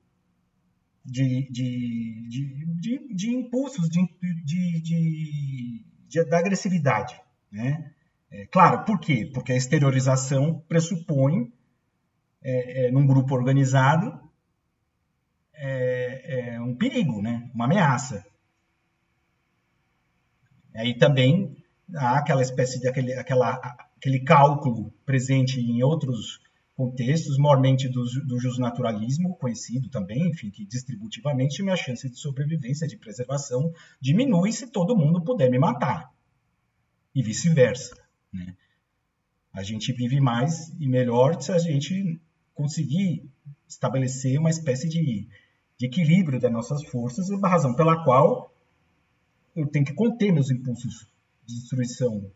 de, 1.05 1.47
de, 1.51 2.27
de, 2.27 3.13
de 3.13 3.29
impulsos, 3.29 3.87
de, 3.87 4.03
da 6.27 6.39
agressividade. 6.39 7.21
Né? 7.51 7.93
É, 8.31 8.47
claro, 8.47 8.83
por 8.83 8.99
quê? 8.99 9.29
Porque 9.31 9.51
a 9.51 9.55
exteriorização 9.55 10.59
pressupõe, 10.67 11.53
é, 12.41 12.87
é, 12.87 12.91
num 12.91 13.05
grupo 13.05 13.33
organizado, 13.35 14.19
é, 15.53 16.53
é, 16.55 16.61
um 16.61 16.75
perigo, 16.75 17.21
né? 17.21 17.49
uma 17.53 17.65
ameaça. 17.65 18.25
Aí 20.75 20.97
também 20.97 21.57
há 21.95 22.19
aquela 22.19 22.41
espécie 22.41 22.79
de 22.79 22.87
aquele, 22.87 23.13
aquela, 23.13 23.53
aquele 23.97 24.19
cálculo 24.19 24.93
presente 25.05 25.59
em 25.59 25.81
outros 25.81 26.39
contextos, 26.75 27.39
mormente 27.39 27.89
do, 27.89 28.03
do 28.27 28.39
justnaturalismo, 28.39 29.35
conhecido 29.37 29.89
também, 29.89 30.29
enfim, 30.29 30.51
que 30.51 30.63
distributivamente 30.63 31.63
minha 31.63 31.75
chance 31.75 32.07
de 32.07 32.19
sobrevivência, 32.19 32.87
de 32.87 32.95
preservação, 32.95 33.73
diminui 33.99 34.53
se 34.53 34.67
todo 34.67 34.95
mundo 34.95 35.23
puder 35.23 35.49
me 35.49 35.57
matar. 35.57 36.13
E 37.15 37.23
vice-versa. 37.23 37.97
Né? 38.31 38.55
A 39.51 39.63
gente 39.63 39.91
vive 39.91 40.21
mais 40.21 40.69
e 40.79 40.87
melhor 40.87 41.41
se 41.41 41.51
a 41.51 41.57
gente 41.57 42.21
conseguir 42.57 43.29
estabelecer 43.69 44.39
uma 44.39 44.49
espécie 44.49 44.89
de, 44.89 45.27
de 45.77 45.85
equilíbrio 45.85 46.39
das 46.39 46.51
nossas 46.51 46.83
forças, 46.85 47.29
a 47.29 47.47
razão 47.47 47.75
pela 47.75 48.03
qual 48.03 48.51
eu 49.55 49.67
tenho 49.67 49.85
que 49.85 49.93
conter 49.93 50.33
meus 50.33 50.49
impulsos 50.49 51.07
de 51.45 51.53
destruição 51.53 52.31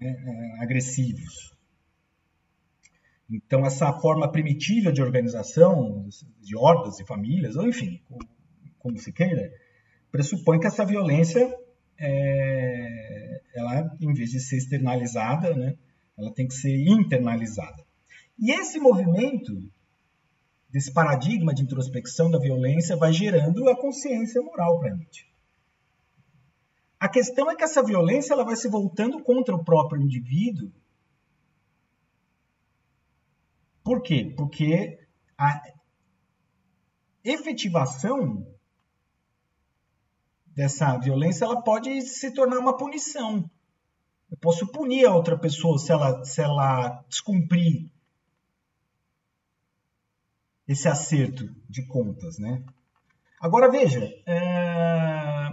né, 0.00 0.08
é, 0.08 0.62
agressivos. 0.62 1.52
Então, 3.28 3.66
essa 3.66 3.92
forma 3.94 4.30
primitiva 4.30 4.92
de 4.92 5.02
organização, 5.02 6.08
de 6.40 6.56
hordas 6.56 7.00
e 7.00 7.04
famílias, 7.04 7.56
ou 7.56 7.66
enfim, 7.66 8.00
como 8.78 8.96
se 8.98 9.12
queira, 9.12 9.52
pressupõe 10.12 10.60
que 10.60 10.66
essa 10.68 10.84
violência, 10.84 11.52
é, 11.98 13.42
ela, 13.52 13.96
em 14.00 14.12
vez 14.12 14.30
de 14.30 14.38
ser 14.38 14.58
externalizada, 14.58 15.56
né, 15.56 15.76
ela 16.16 16.32
tem 16.32 16.46
que 16.46 16.54
ser 16.54 16.76
internalizada. 16.76 17.84
E 18.38 18.50
esse 18.52 18.78
movimento, 18.78 19.52
desse 20.70 20.92
paradigma 20.92 21.54
de 21.54 21.62
introspecção 21.62 22.30
da 22.30 22.38
violência, 22.38 22.96
vai 22.96 23.12
gerando 23.12 23.68
a 23.68 23.76
consciência 23.76 24.40
moral 24.42 24.78
para 24.78 24.92
a 24.92 24.96
gente. 24.96 25.30
A 26.98 27.08
questão 27.08 27.50
é 27.50 27.54
que 27.54 27.64
essa 27.64 27.82
violência 27.82 28.32
ela 28.32 28.44
vai 28.44 28.56
se 28.56 28.68
voltando 28.68 29.22
contra 29.22 29.54
o 29.54 29.64
próprio 29.64 30.00
indivíduo. 30.00 30.72
Por 33.84 34.02
quê? 34.02 34.34
Porque 34.36 34.98
a 35.38 35.62
efetivação 37.22 38.46
dessa 40.46 40.96
violência 40.96 41.44
ela 41.44 41.62
pode 41.62 42.00
se 42.00 42.32
tornar 42.32 42.58
uma 42.58 42.76
punição. 42.76 43.48
Eu 44.36 44.40
posso 44.40 44.66
punir 44.66 45.06
a 45.06 45.14
outra 45.14 45.38
pessoa 45.38 45.78
se 45.78 45.90
ela, 45.90 46.22
se 46.22 46.42
ela 46.42 47.02
descumprir 47.08 47.90
esse 50.68 50.86
acerto 50.86 51.48
de 51.68 51.86
contas, 51.86 52.38
né? 52.38 52.62
Agora 53.40 53.70
veja, 53.70 54.12
é 54.26 55.48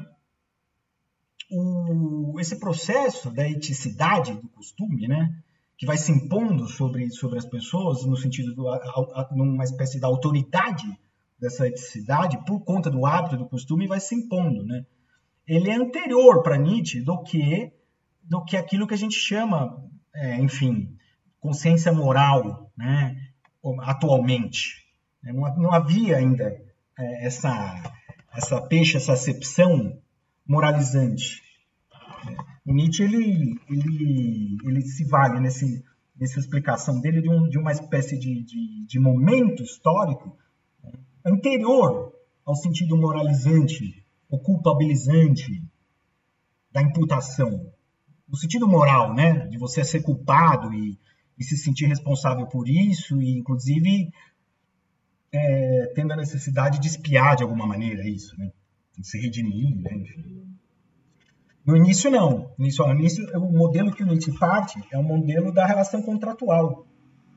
o, 1.53 2.39
esse 2.39 2.59
processo 2.59 3.29
da 3.29 3.47
eticidade 3.47 4.33
do 4.33 4.49
costume, 4.49 5.07
né, 5.07 5.37
que 5.77 5.85
vai 5.85 5.97
se 5.97 6.11
impondo 6.11 6.67
sobre, 6.67 7.09
sobre 7.11 7.37
as 7.37 7.45
pessoas 7.45 8.03
no 8.05 8.17
sentido 8.17 8.53
de 8.55 9.35
numa 9.35 9.63
espécie 9.63 9.99
de 9.99 10.05
autoridade 10.05 10.83
dessa 11.39 11.67
eticidade 11.67 12.43
por 12.45 12.61
conta 12.61 12.89
do 12.89 13.05
hábito 13.05 13.37
do 13.37 13.45
costume 13.47 13.87
vai 13.87 13.99
se 13.99 14.15
impondo, 14.15 14.63
né? 14.63 14.85
Ele 15.45 15.69
é 15.69 15.75
anterior 15.75 16.41
para 16.41 16.57
Nietzsche 16.57 17.01
do 17.01 17.21
que 17.21 17.71
do 18.23 18.43
que 18.43 18.57
aquilo 18.57 18.87
que 18.87 18.93
a 18.93 18.97
gente 18.97 19.15
chama, 19.15 19.83
é, 20.15 20.37
enfim, 20.39 20.97
consciência 21.39 21.91
moral, 21.91 22.71
né? 22.77 23.15
Atualmente, 23.79 24.85
não, 25.23 25.55
não 25.55 25.73
havia 25.73 26.17
ainda 26.17 26.45
é, 26.97 27.25
essa 27.25 27.93
essa 28.35 28.59
peixe, 28.61 28.97
essa 28.97 29.13
acepção 29.13 29.97
moralizante. 30.47 31.41
O 32.65 32.73
Nietzsche 32.73 33.03
ele, 33.03 33.59
ele, 33.69 34.57
ele 34.65 34.81
se 34.81 35.05
vale 35.05 35.39
nesse, 35.39 35.83
nessa 36.19 36.39
explicação 36.39 36.99
dele 36.99 37.21
de, 37.21 37.29
um, 37.29 37.47
de 37.47 37.57
uma 37.57 37.71
espécie 37.71 38.17
de, 38.17 38.41
de, 38.43 38.85
de, 38.87 38.99
momento 38.99 39.61
histórico 39.61 40.35
anterior 41.23 42.13
ao 42.45 42.55
sentido 42.55 42.97
moralizante, 42.97 44.03
ou 44.29 44.39
culpabilizante 44.39 45.63
da 46.71 46.81
imputação. 46.81 47.71
O 48.29 48.37
sentido 48.37 48.67
moral, 48.67 49.13
né, 49.13 49.47
de 49.47 49.57
você 49.57 49.83
ser 49.83 50.01
culpado 50.01 50.73
e, 50.73 50.97
e 51.37 51.43
se 51.43 51.57
sentir 51.57 51.87
responsável 51.87 52.47
por 52.47 52.67
isso, 52.67 53.21
e 53.21 53.37
inclusive 53.37 54.11
é, 55.31 55.91
tendo 55.95 56.13
a 56.13 56.17
necessidade 56.17 56.79
de 56.79 56.87
espiar 56.87 57.35
de 57.35 57.43
alguma 57.43 57.67
maneira 57.67 58.07
isso, 58.07 58.37
né, 58.37 58.51
de 58.97 59.07
se 59.07 59.19
redimir, 59.19 59.75
né, 59.75 59.93
enfim. 59.93 60.43
No 61.65 61.77
início, 61.77 62.11
não. 62.11 62.51
No 62.57 62.65
início, 62.65 62.85
no 62.85 62.99
início, 62.99 63.39
o 63.39 63.51
modelo 63.51 63.93
que 63.93 64.03
o 64.03 64.05
Nietzsche 64.05 64.37
parte 64.37 64.81
é 64.91 64.97
o 64.97 65.03
modelo 65.03 65.51
da 65.51 65.65
relação 65.65 66.01
contratual, 66.01 66.85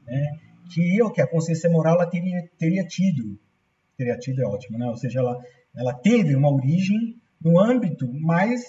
né? 0.04 0.38
que 0.68 0.98
eu, 0.98 1.10
que 1.10 1.20
a 1.20 1.26
consciência 1.26 1.70
moral, 1.70 1.94
ela 1.94 2.06
teria, 2.06 2.48
teria 2.58 2.84
tido. 2.84 3.38
Teria 3.96 4.18
tido 4.18 4.42
é 4.42 4.46
ótimo, 4.46 4.78
né? 4.78 4.86
Ou 4.86 4.96
seja, 4.96 5.20
ela, 5.20 5.40
ela 5.74 5.94
teve 5.94 6.34
uma 6.34 6.52
origem 6.52 7.16
no 7.40 7.58
âmbito 7.58 8.12
mais 8.12 8.62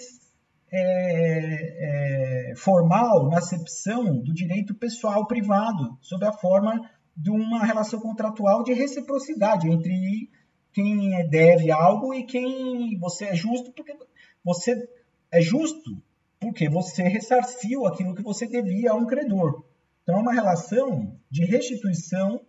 é, 0.71 2.51
é, 2.51 2.55
formal, 2.55 3.29
na 3.29 3.37
acepção 3.37 4.17
do 4.21 4.33
direito 4.33 4.73
pessoal 4.75 5.25
privado, 5.25 5.97
sob 6.01 6.25
a 6.25 6.33
forma 6.33 6.89
de 7.15 7.31
uma 7.31 7.65
relação 7.65 7.99
contratual 7.99 8.63
de 8.63 8.73
reciprocidade 8.73 9.69
entre 9.69 10.29
quem 10.71 11.27
deve 11.29 11.71
algo 11.71 12.13
e 12.13 12.23
quem 12.23 12.97
você 12.99 13.25
é 13.25 13.35
justo, 13.35 13.71
porque 13.71 13.95
você 14.43 14.87
é 15.31 15.41
justo 15.41 16.01
porque 16.39 16.69
você 16.69 17.03
ressarciu 17.03 17.85
aquilo 17.85 18.13
que 18.13 18.21
você 18.21 18.47
devia 18.47 18.91
a 18.91 18.95
um 18.95 19.05
credor. 19.05 19.63
Então, 20.03 20.17
é 20.17 20.21
uma 20.21 20.33
relação 20.33 21.19
de 21.29 21.43
restituição 21.45 22.41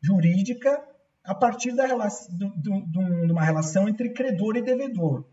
jurídica 0.00 0.82
a 1.24 1.34
partir 1.34 1.72
da 1.74 1.86
do, 1.86 2.48
do, 2.50 3.26
de 3.26 3.32
uma 3.32 3.44
relação 3.44 3.88
entre 3.88 4.10
credor 4.10 4.56
e 4.56 4.62
devedor. 4.62 5.24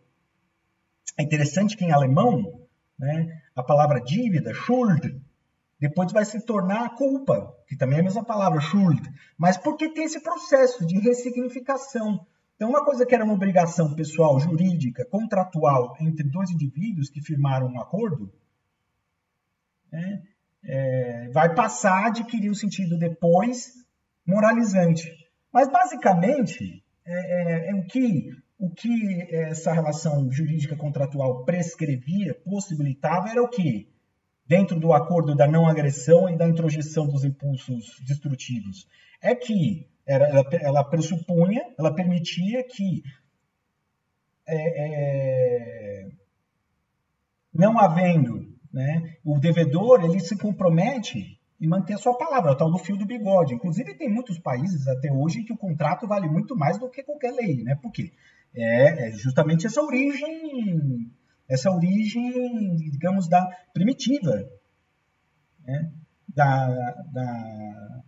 É 1.17 1.23
interessante 1.23 1.77
que 1.77 1.85
em 1.85 1.91
alemão, 1.91 2.67
né, 2.97 3.41
a 3.55 3.63
palavra 3.63 3.99
dívida, 3.99 4.53
Schuld, 4.53 5.21
depois 5.79 6.11
vai 6.11 6.25
se 6.25 6.39
tornar 6.45 6.95
culpa, 6.95 7.53
que 7.67 7.75
também 7.75 7.97
é 7.97 8.01
a 8.01 8.05
mesma 8.05 8.23
palavra, 8.23 8.61
Schuld. 8.61 9.01
Mas 9.37 9.57
porque 9.57 9.89
tem 9.89 10.05
esse 10.05 10.21
processo 10.21 10.85
de 10.85 10.97
ressignificação. 10.99 12.25
Então, 12.55 12.69
uma 12.69 12.85
coisa 12.85 13.05
que 13.05 13.13
era 13.13 13.25
uma 13.25 13.33
obrigação 13.33 13.93
pessoal, 13.93 14.39
jurídica, 14.39 15.05
contratual 15.05 15.95
entre 15.99 16.23
dois 16.29 16.49
indivíduos 16.51 17.09
que 17.09 17.21
firmaram 17.21 17.67
um 17.67 17.81
acordo, 17.81 18.31
né, 19.91 20.23
é, 20.63 21.29
vai 21.29 21.53
passar 21.53 22.05
a 22.05 22.07
adquirir 22.07 22.49
um 22.49 22.55
sentido 22.55 22.97
depois 22.97 23.73
moralizante. 24.25 25.11
Mas, 25.51 25.67
basicamente, 25.69 26.83
é, 27.05 27.67
é, 27.67 27.69
é 27.71 27.75
o, 27.75 27.85
que, 27.85 28.31
o 28.63 28.69
que 28.69 29.27
essa 29.29 29.73
relação 29.73 30.31
jurídica 30.31 30.73
contratual 30.73 31.43
prescrevia, 31.43 32.33
possibilitava, 32.33 33.27
era 33.27 33.43
o 33.43 33.49
que? 33.49 33.89
Dentro 34.47 34.79
do 34.79 34.93
acordo 34.93 35.35
da 35.35 35.45
não 35.45 35.67
agressão 35.67 36.29
e 36.29 36.37
da 36.37 36.47
introjeção 36.47 37.05
dos 37.05 37.25
impulsos 37.25 37.99
destrutivos. 38.07 38.87
É 39.21 39.35
que 39.35 39.85
era, 40.05 40.29
ela, 40.29 40.45
ela 40.61 40.83
pressupunha, 40.85 41.61
ela 41.77 41.93
permitia 41.93 42.63
que 42.63 43.03
é, 44.47 46.05
é, 46.05 46.09
não 47.53 47.77
havendo 47.77 48.47
né, 48.71 49.17
o 49.25 49.39
devedor, 49.39 50.05
ele 50.05 50.21
se 50.21 50.37
compromete 50.37 51.37
em 51.59 51.67
manter 51.67 51.95
a 51.95 51.97
sua 51.97 52.17
palavra, 52.17 52.53
o 52.53 52.55
tal 52.55 52.71
do 52.71 52.77
fio 52.77 52.95
do 52.95 53.05
bigode. 53.05 53.53
Inclusive, 53.53 53.95
tem 53.95 54.09
muitos 54.09 54.39
países 54.39 54.87
até 54.87 55.11
hoje 55.11 55.43
que 55.43 55.51
o 55.51 55.57
contrato 55.57 56.07
vale 56.07 56.29
muito 56.29 56.55
mais 56.55 56.77
do 56.77 56.89
que 56.89 57.03
qualquer 57.03 57.31
lei. 57.31 57.61
Né? 57.61 57.75
Por 57.75 57.91
quê? 57.91 58.13
É, 58.55 59.07
é 59.07 59.11
justamente 59.13 59.65
essa 59.65 59.81
origem, 59.81 61.11
essa 61.49 61.71
origem, 61.71 62.75
digamos, 62.75 63.27
da 63.27 63.47
primitiva, 63.73 64.47
né? 65.65 65.91
da, 66.27 66.67
da 67.11 68.03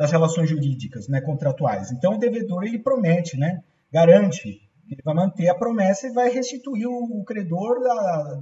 das 0.00 0.12
relações 0.12 0.48
jurídicas, 0.48 1.08
né, 1.08 1.20
contratuais. 1.20 1.92
Então, 1.92 2.14
o 2.14 2.18
devedor 2.18 2.64
ele 2.64 2.78
promete, 2.78 3.36
né, 3.36 3.62
garante, 3.92 4.66
ele 4.90 5.02
vai 5.04 5.14
manter 5.14 5.48
a 5.48 5.54
promessa 5.54 6.06
e 6.06 6.12
vai 6.14 6.30
restituir 6.30 6.86
o, 6.86 7.20
o 7.20 7.22
credor 7.22 7.82
da, 7.82 8.40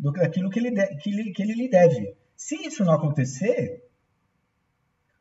da, 0.00 0.10
daquilo 0.10 0.50
que 0.50 0.58
ele, 0.58 0.72
de, 0.72 0.96
que, 0.96 1.10
ele, 1.10 1.30
que 1.30 1.42
ele 1.44 1.54
lhe 1.54 1.70
deve. 1.70 2.16
Se 2.36 2.56
isso 2.56 2.84
não 2.84 2.92
acontecer, 2.92 3.88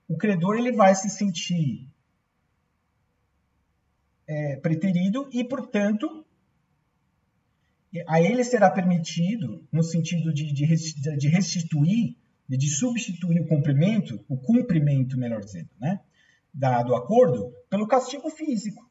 o 0.07 0.17
credor 0.17 0.57
ele 0.57 0.71
vai 0.71 0.95
se 0.95 1.07
sentir 1.07 1.87
é, 4.27 4.57
preterido 4.57 5.29
e, 5.31 5.43
portanto, 5.43 6.25
a 8.07 8.21
ele 8.21 8.43
será 8.43 8.69
permitido, 8.69 9.65
no 9.71 9.83
sentido 9.83 10.33
de, 10.33 10.51
de, 10.51 10.65
restituir 11.27 12.15
de 12.47 12.69
substituir 12.69 13.41
o 13.41 13.47
cumprimento, 13.47 14.23
o 14.29 14.37
cumprimento, 14.37 15.17
melhor 15.17 15.41
dizendo, 15.41 15.69
né, 15.79 15.99
da, 16.53 16.83
do 16.83 16.95
acordo, 16.95 17.51
pelo 17.69 17.87
castigo 17.87 18.29
físico. 18.29 18.87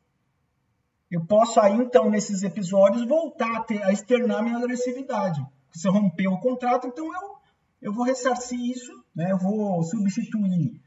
Eu 1.11 1.25
posso 1.25 1.61
aí, 1.61 1.75
então, 1.75 2.11
nesses 2.11 2.43
episódios, 2.43 3.07
voltar 3.07 3.59
a, 3.59 3.63
ter, 3.63 3.83
a 3.83 3.93
externar 3.93 4.43
minha 4.43 4.57
agressividade. 4.57 5.41
Se 5.73 5.89
rompeu 5.89 6.33
o 6.33 6.41
contrato, 6.41 6.87
então 6.87 7.07
eu, 7.07 7.37
eu 7.83 7.93
vou 7.93 8.05
ressarcir 8.05 8.59
isso, 8.59 8.93
né? 9.15 9.31
eu 9.31 9.39
vou 9.39 9.83
substituir 9.85 10.81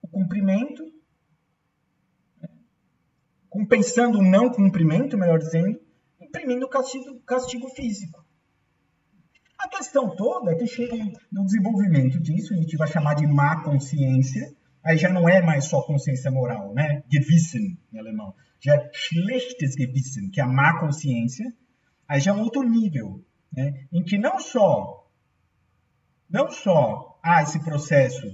o 0.00 0.08
cumprimento, 0.08 0.84
compensando 3.54 4.18
o 4.18 4.22
não 4.22 4.50
cumprimento, 4.50 5.16
melhor 5.16 5.38
dizendo, 5.38 5.80
imprimindo 6.20 6.68
castigo, 6.68 7.20
castigo 7.20 7.68
físico. 7.68 8.26
A 9.56 9.68
questão 9.68 10.16
toda 10.16 10.50
é 10.50 10.56
que 10.56 10.66
chega 10.66 10.96
no 11.30 11.44
desenvolvimento 11.44 12.20
disso, 12.20 12.52
a 12.52 12.56
gente 12.56 12.76
vai 12.76 12.88
chamar 12.88 13.14
de 13.14 13.28
má 13.28 13.62
consciência, 13.62 14.52
aí 14.82 14.98
já 14.98 15.08
não 15.08 15.28
é 15.28 15.40
mais 15.40 15.66
só 15.66 15.80
consciência 15.82 16.32
moral, 16.32 16.74
né? 16.74 17.04
Gewissen, 17.08 17.78
em 17.92 17.98
alemão. 18.00 18.34
Já 18.58 18.74
é 18.74 18.90
schlechtes 18.92 19.74
Gewissen, 19.74 20.30
que 20.30 20.40
é 20.40 20.42
a 20.42 20.48
má 20.48 20.80
consciência. 20.80 21.46
Aí 22.08 22.18
já 22.18 22.32
é 22.32 22.34
um 22.34 22.40
outro 22.40 22.68
nível, 22.68 23.24
né? 23.52 23.86
Em 23.92 24.02
que 24.02 24.18
não 24.18 24.40
só 24.40 25.08
não 26.28 26.50
só 26.50 27.20
há 27.22 27.42
esse 27.42 27.62
processo 27.62 28.26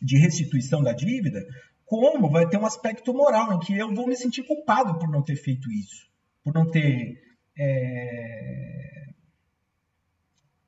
de 0.00 0.16
restituição 0.18 0.82
da 0.82 0.94
dívida, 0.94 1.44
como 1.88 2.30
vai 2.30 2.46
ter 2.46 2.58
um 2.58 2.66
aspecto 2.66 3.14
moral 3.14 3.54
em 3.54 3.58
que 3.60 3.76
eu 3.76 3.94
vou 3.94 4.06
me 4.06 4.14
sentir 4.14 4.42
culpado 4.42 4.98
por 4.98 5.08
não 5.08 5.22
ter 5.22 5.36
feito 5.36 5.72
isso, 5.72 6.06
por 6.44 6.52
não 6.52 6.70
ter 6.70 7.18
é, 7.58 9.06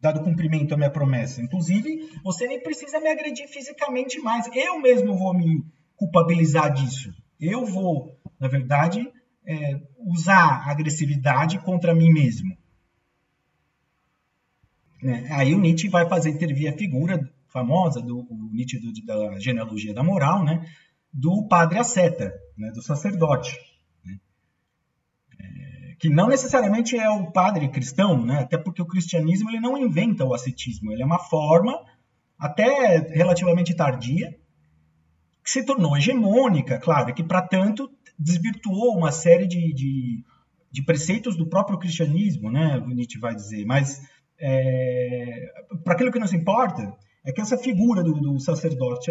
dado 0.00 0.24
cumprimento 0.24 0.72
à 0.72 0.78
minha 0.78 0.90
promessa. 0.90 1.42
Inclusive, 1.42 2.09
você 2.24 2.48
nem 2.48 2.62
precisa 2.62 2.98
me 2.98 3.11
agredir 3.11 3.46
fisicamente 3.48 4.18
mais. 4.18 4.48
Eu 4.54 4.80
mesmo 4.80 5.14
vou 5.14 5.35
me 5.35 5.62
culpabilizar 5.94 6.72
disso. 6.72 7.14
Eu 7.38 7.66
vou, 7.66 8.18
na 8.40 8.48
verdade, 8.48 9.06
é, 9.44 9.78
usar 9.98 10.70
agressividade 10.70 11.59
contra 11.59 11.94
mim 11.94 12.11
mesmo. 12.11 12.56
Né? 15.02 15.28
Aí 15.33 15.54
o 15.54 15.61
Nietzsche 15.61 15.88
vai 15.88 16.09
fazer 16.09 16.30
intervir 16.30 16.72
a 16.72 16.76
figura 16.76 17.30
famosa 17.48 18.00
do 18.00 18.26
Nietzsche 18.52 18.78
do, 18.78 18.92
da 19.04 19.38
genealogia 19.38 19.92
da 19.92 20.02
moral, 20.02 20.44
né? 20.44 20.66
Do 21.12 21.46
padre 21.49 21.79
asceta, 21.79 22.33
né? 22.57 22.70
do 22.73 22.83
sacerdote. 22.83 23.59
Né? 24.05 24.18
É, 25.40 25.94
que 25.99 26.09
não 26.09 26.29
necessariamente 26.29 26.96
é 26.96 27.09
o 27.11 27.31
padre 27.33 27.68
cristão, 27.68 28.25
né? 28.25 28.40
até 28.40 28.57
porque 28.57 28.83
o 28.83 28.87
cristianismo 28.87 29.51
ele 29.51 29.61
não 29.61 29.77
inventa 29.77 30.25
o 30.25 30.35
ascetismo, 30.35 30.92
ele 30.92 31.03
é 31.03 31.07
uma 31.07 31.18
forma 31.18 31.79
até 32.38 32.96
relativamente 33.12 33.75
tardia, 33.75 34.35
que 35.44 35.51
se 35.51 35.64
tornou 35.64 35.96
hegemônica, 35.96 36.79
claro, 36.79 37.14
que 37.14 37.23
para 37.23 37.42
tanto 37.42 37.90
desvirtuou 38.18 38.96
uma 38.96 39.12
série 39.12 39.46
de, 39.46 39.73
de, 39.75 40.25
de, 40.70 40.83
preceitos 40.85 41.37
do 41.37 41.49
próprio 41.49 41.79
cristianismo, 41.79 42.51
né? 42.51 42.79
Nietzsche 42.87 43.18
vai 43.18 43.35
dizer, 43.35 43.64
mas 43.64 44.03
é, 44.38 45.53
para 45.83 45.94
aquilo 45.94 46.12
que 46.12 46.18
nos 46.18 46.33
importa 46.33 46.94
é 47.25 47.33
que 47.33 47.40
essa 47.40 47.59
figura 47.59 48.03
do, 48.03 48.12
do 48.14 48.38
sacerdote 48.38 49.11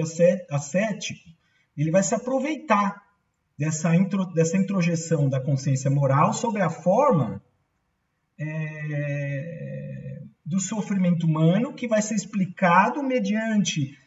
ascético 0.50 1.39
ele 1.78 1.92
vai 1.92 2.04
se 2.04 2.14
aproveitar 2.16 3.04
dessa, 3.58 3.96
intro, 3.96 4.26
dessa 4.34 4.58
introjeção 4.58 5.30
da 5.30 5.42
consciência 5.42 5.90
moral 5.90 6.34
sobre 6.34 6.62
a 6.62 6.70
forma 6.70 7.42
é, 8.40 10.22
do 10.46 10.60
sofrimento 10.60 11.26
humano 11.26 11.74
que 11.74 11.88
vai 11.88 12.02
ser 12.02 12.16
explicado 12.16 13.04
mediante 13.04 13.98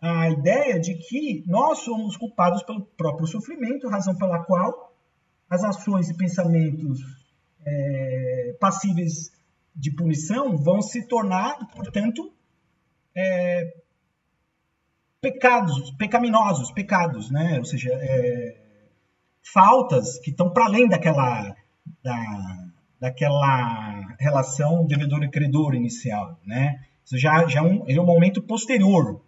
a 0.00 0.30
ideia 0.30 0.78
de 0.78 0.94
que 0.94 1.42
nós 1.46 1.78
somos 1.80 2.16
culpados 2.16 2.62
pelo 2.62 2.84
próprio 2.96 3.26
sofrimento, 3.26 3.88
razão 3.88 4.16
pela 4.16 4.44
qual 4.44 4.94
as 5.50 5.64
ações 5.64 6.08
e 6.08 6.16
pensamentos 6.16 7.00
é, 7.66 8.56
passíveis 8.60 9.32
de 9.74 9.90
punição 9.90 10.56
vão 10.56 10.82
se 10.82 11.06
tornar, 11.06 11.56
portanto, 11.74 12.32
é, 13.14 13.74
pecados, 15.20 15.90
pecaminosos, 15.92 16.70
pecados, 16.72 17.30
né? 17.30 17.58
Ou 17.58 17.64
seja, 17.64 17.90
é, 17.92 18.56
faltas 19.52 20.18
que 20.18 20.30
estão 20.30 20.50
para 20.52 20.66
além 20.66 20.88
daquela, 20.88 21.54
da, 22.02 22.66
daquela 23.00 24.16
relação 24.18 24.86
devedor 24.86 25.22
e 25.22 25.30
credor 25.30 25.74
inicial, 25.74 26.38
né? 26.46 26.80
Isso 27.04 27.18
já, 27.18 27.46
já 27.46 27.60
é, 27.60 27.62
um, 27.62 27.84
é 27.88 28.00
um 28.00 28.04
momento 28.04 28.42
posterior. 28.42 29.22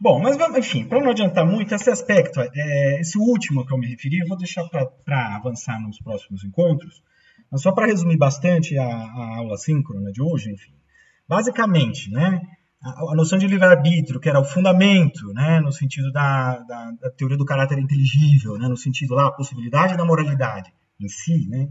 Bom, 0.00 0.20
mas 0.20 0.36
enfim, 0.56 0.84
para 0.84 1.00
não 1.00 1.10
adiantar 1.10 1.46
muito, 1.46 1.74
esse 1.74 1.88
aspecto, 1.88 2.40
é, 2.40 3.00
esse 3.00 3.16
último 3.16 3.64
que 3.64 3.72
eu 3.72 3.78
me 3.78 3.86
referi, 3.86 4.18
eu 4.18 4.28
vou 4.28 4.36
deixar 4.36 4.64
para 4.68 5.36
avançar 5.36 5.80
nos 5.80 5.98
próximos 5.98 6.44
encontros, 6.44 7.02
mas 7.50 7.62
só 7.62 7.72
para 7.72 7.86
resumir 7.86 8.18
bastante 8.18 8.76
a, 8.76 8.84
a, 8.84 9.36
aula 9.38 9.56
síncrona 9.56 10.10
de 10.12 10.20
hoje, 10.20 10.50
enfim. 10.50 10.72
Basicamente, 11.28 12.10
né, 12.10 12.42
a, 12.84 13.14
noção 13.14 13.38
de 13.38 13.46
livre-arbítrio, 13.46 14.20
que 14.20 14.28
era 14.28 14.38
o 14.38 14.44
fundamento, 14.44 15.32
né, 15.32 15.58
no 15.60 15.72
sentido 15.72 16.12
da, 16.12 16.58
da, 16.58 16.90
da, 16.90 17.10
teoria 17.10 17.38
do 17.38 17.46
caráter 17.46 17.78
inteligível, 17.78 18.58
né, 18.58 18.68
no 18.68 18.76
sentido 18.76 19.14
lá, 19.14 19.32
possibilidade 19.32 19.96
da 19.96 20.04
moralidade 20.04 20.70
em 21.00 21.08
si, 21.08 21.48
né, 21.48 21.66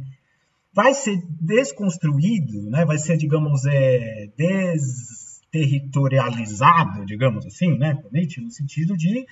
vai 0.74 0.96
ser 0.96 1.22
desconstruído, 1.40 2.68
né, 2.70 2.84
vai 2.84 2.98
ser, 2.98 3.16
digamos, 3.18 3.64
é, 3.68 4.32
desterritorializado, 4.36 7.06
digamos 7.06 7.46
assim, 7.46 7.78
né, 7.78 7.96
no 8.12 8.52
sentido 8.52 8.98
de 8.98 9.28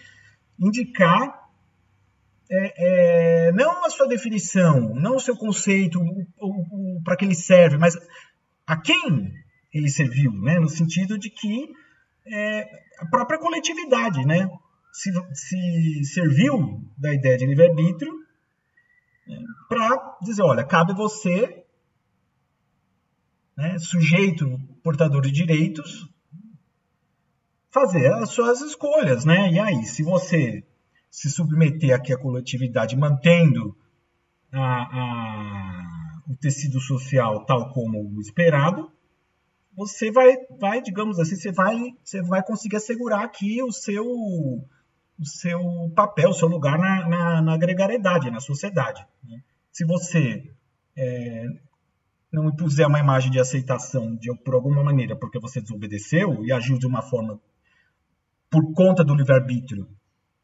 indicar 0.59 1.41
é, 2.51 3.47
é, 3.47 3.51
não 3.53 3.83
a 3.85 3.89
sua 3.89 4.07
definição, 4.07 4.93
não 4.93 5.15
o 5.15 5.19
seu 5.19 5.35
conceito, 5.35 5.99
para 7.03 7.15
que 7.15 7.25
ele 7.25 7.33
serve, 7.33 7.77
mas 7.77 7.97
a 8.67 8.77
quem 8.77 9.33
ele 9.73 9.89
serviu, 9.89 10.31
né? 10.33 10.59
no 10.59 10.69
sentido 10.69 11.17
de 11.17 11.29
que 11.29 11.73
é, 12.25 12.61
a 12.99 13.05
própria 13.09 13.39
coletividade 13.39 14.25
né? 14.25 14.49
se, 14.91 15.11
se 15.33 16.03
serviu 16.05 16.83
da 16.97 17.13
ideia 17.13 17.37
de 17.37 17.45
livre-arbítrio 17.45 18.13
né? 19.27 19.37
para 19.69 20.17
dizer, 20.21 20.43
olha, 20.43 20.63
cabe 20.63 20.93
você, 20.93 21.63
né? 23.57 23.77
sujeito 23.79 24.59
portador 24.83 25.21
de 25.21 25.31
direitos, 25.31 26.07
fazer 27.71 28.11
as 28.13 28.29
suas 28.31 28.61
escolhas, 28.61 29.23
né? 29.23 29.49
E 29.49 29.59
aí, 29.59 29.85
se 29.85 30.03
você 30.03 30.63
se 31.09 31.29
submeter 31.29 31.95
aqui 31.95 32.13
à 32.13 32.17
coletividade, 32.17 32.97
mantendo 32.97 33.75
a, 34.51 34.61
a, 34.61 36.21
o 36.29 36.35
tecido 36.35 36.79
social 36.81 37.45
tal 37.45 37.71
como 37.71 38.19
esperado, 38.19 38.91
você 39.75 40.11
vai, 40.11 40.35
vai, 40.59 40.81
digamos 40.81 41.19
assim, 41.19 41.35
você 41.35 41.51
vai, 41.51 41.77
você 42.03 42.21
vai 42.21 42.43
conseguir 42.43 42.77
assegurar 42.77 43.23
aqui 43.23 43.61
o 43.63 43.71
seu, 43.71 44.05
o 44.05 45.25
seu 45.25 45.91
papel, 45.95 46.29
o 46.29 46.33
seu 46.33 46.47
lugar 46.47 46.77
na, 46.77 47.07
na, 47.07 47.41
na 47.41 47.57
gregariedade, 47.57 48.29
na 48.29 48.39
sociedade. 48.39 49.05
Né? 49.23 49.41
Se 49.71 49.85
você 49.85 50.53
é, 50.95 51.45
não 52.31 52.49
impuser 52.49 52.87
uma 52.87 52.99
imagem 52.99 53.31
de 53.31 53.39
aceitação 53.39 54.15
de, 54.15 54.33
por 54.43 54.55
alguma 54.55 54.83
maneira, 54.83 55.15
porque 55.15 55.39
você 55.39 55.61
desobedeceu 55.61 56.43
e 56.45 56.51
agiu 56.51 56.77
de 56.77 56.87
uma 56.87 57.01
forma 57.01 57.39
por 58.49 58.73
conta 58.73 59.03
do 59.03 59.15
livre-arbítrio 59.15 59.87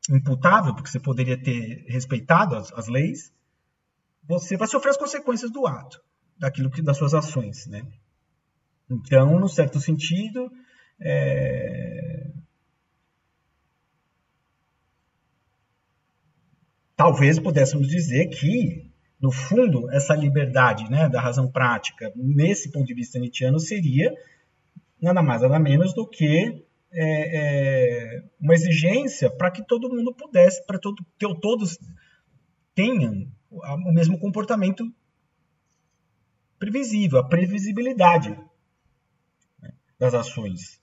imputável, 0.10 0.74
porque 0.74 0.90
você 0.90 1.00
poderia 1.00 1.38
ter 1.42 1.84
respeitado 1.90 2.56
as, 2.56 2.72
as 2.74 2.88
leis, 2.88 3.34
você 4.24 4.56
vai 4.56 4.68
sofrer 4.68 4.92
as 4.92 4.98
consequências 4.98 5.52
do 5.52 5.68
ato, 5.68 6.02
daquilo 6.38 6.72
que 6.72 6.82
das 6.82 6.98
suas 6.98 7.14
ações, 7.14 7.68
né? 7.68 7.86
Então, 8.90 9.40
no 9.40 9.50
certo 9.50 9.80
sentido, 9.80 10.50
é... 11.00 12.32
talvez 16.96 17.38
pudéssemos 17.38 17.88
dizer 17.88 18.28
que, 18.30 18.90
no 19.22 19.32
fundo, 19.32 19.90
essa 19.92 20.16
liberdade 20.16 20.90
né, 20.90 21.10
da 21.10 21.22
razão 21.22 21.52
prática, 21.52 22.12
nesse 22.16 22.72
ponto 22.72 22.86
de 22.86 22.94
vista 22.94 23.20
nietzscheano, 23.20 23.60
seria 23.60 24.14
nada 25.02 25.22
mais 25.22 25.42
nada 25.42 25.60
menos 25.60 25.94
do 25.94 26.08
que 26.08 26.66
é, 26.92 27.38
é, 27.38 28.24
uma 28.40 28.54
exigência 28.54 29.30
para 29.30 29.52
que 29.52 29.66
todo 29.66 29.90
mundo 29.90 30.14
pudesse, 30.16 30.66
para 30.66 30.80
todo, 30.80 31.06
que 31.20 31.40
todos 31.40 31.78
tenham 32.74 33.28
o 33.50 33.92
mesmo 33.92 34.20
comportamento 34.20 34.84
previsível, 36.58 37.20
a 37.20 37.28
previsibilidade 37.28 38.36
das 40.00 40.14
ações. 40.14 40.80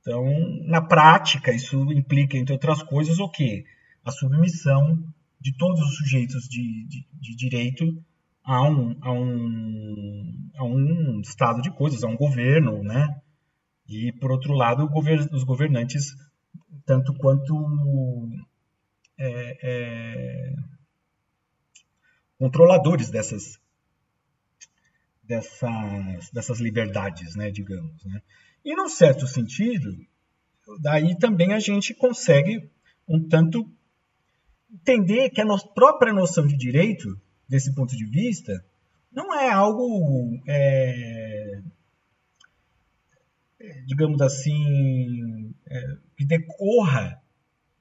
Então, 0.00 0.24
na 0.64 0.80
prática, 0.80 1.52
isso 1.52 1.92
implica, 1.92 2.36
entre 2.36 2.52
outras 2.52 2.82
coisas, 2.82 3.18
o 3.18 3.28
quê? 3.28 3.64
A 4.04 4.10
submissão 4.10 5.02
de 5.40 5.56
todos 5.56 5.80
os 5.80 5.96
sujeitos 5.96 6.48
de, 6.48 6.86
de, 6.86 7.06
de 7.12 7.36
direito 7.36 8.02
a 8.44 8.62
um, 8.62 8.96
a, 9.00 9.12
um, 9.12 10.50
a 10.56 10.64
um 10.64 11.20
estado 11.20 11.60
de 11.60 11.70
coisas, 11.72 12.04
a 12.04 12.06
um 12.06 12.16
governo, 12.16 12.82
né? 12.82 13.20
E, 13.88 14.12
por 14.12 14.30
outro 14.30 14.54
lado, 14.54 14.88
os 15.32 15.44
governantes, 15.44 16.14
tanto 16.84 17.12
quanto 17.14 18.28
é, 19.18 19.58
é, 19.62 20.56
controladores 22.38 23.10
dessas, 23.10 23.60
dessas, 25.26 26.30
dessas 26.30 26.60
liberdades, 26.60 27.34
né, 27.34 27.50
digamos. 27.50 28.04
Né? 28.04 28.22
E, 28.64 28.74
num 28.74 28.88
certo 28.88 29.26
sentido, 29.26 29.96
daí 30.80 31.16
também 31.18 31.52
a 31.52 31.58
gente 31.58 31.94
consegue 31.94 32.68
um 33.08 33.26
tanto 33.28 33.70
entender 34.72 35.30
que 35.30 35.40
a 35.40 35.44
nossa 35.44 35.66
própria 35.68 36.12
noção 36.12 36.46
de 36.46 36.56
direito, 36.56 37.20
desse 37.48 37.74
ponto 37.74 37.96
de 37.96 38.04
vista, 38.04 38.64
não 39.12 39.34
é 39.34 39.50
algo, 39.50 40.40
é, 40.46 41.62
digamos 43.86 44.20
assim, 44.20 45.54
é, 45.66 45.96
que 46.16 46.24
decorra 46.24 47.20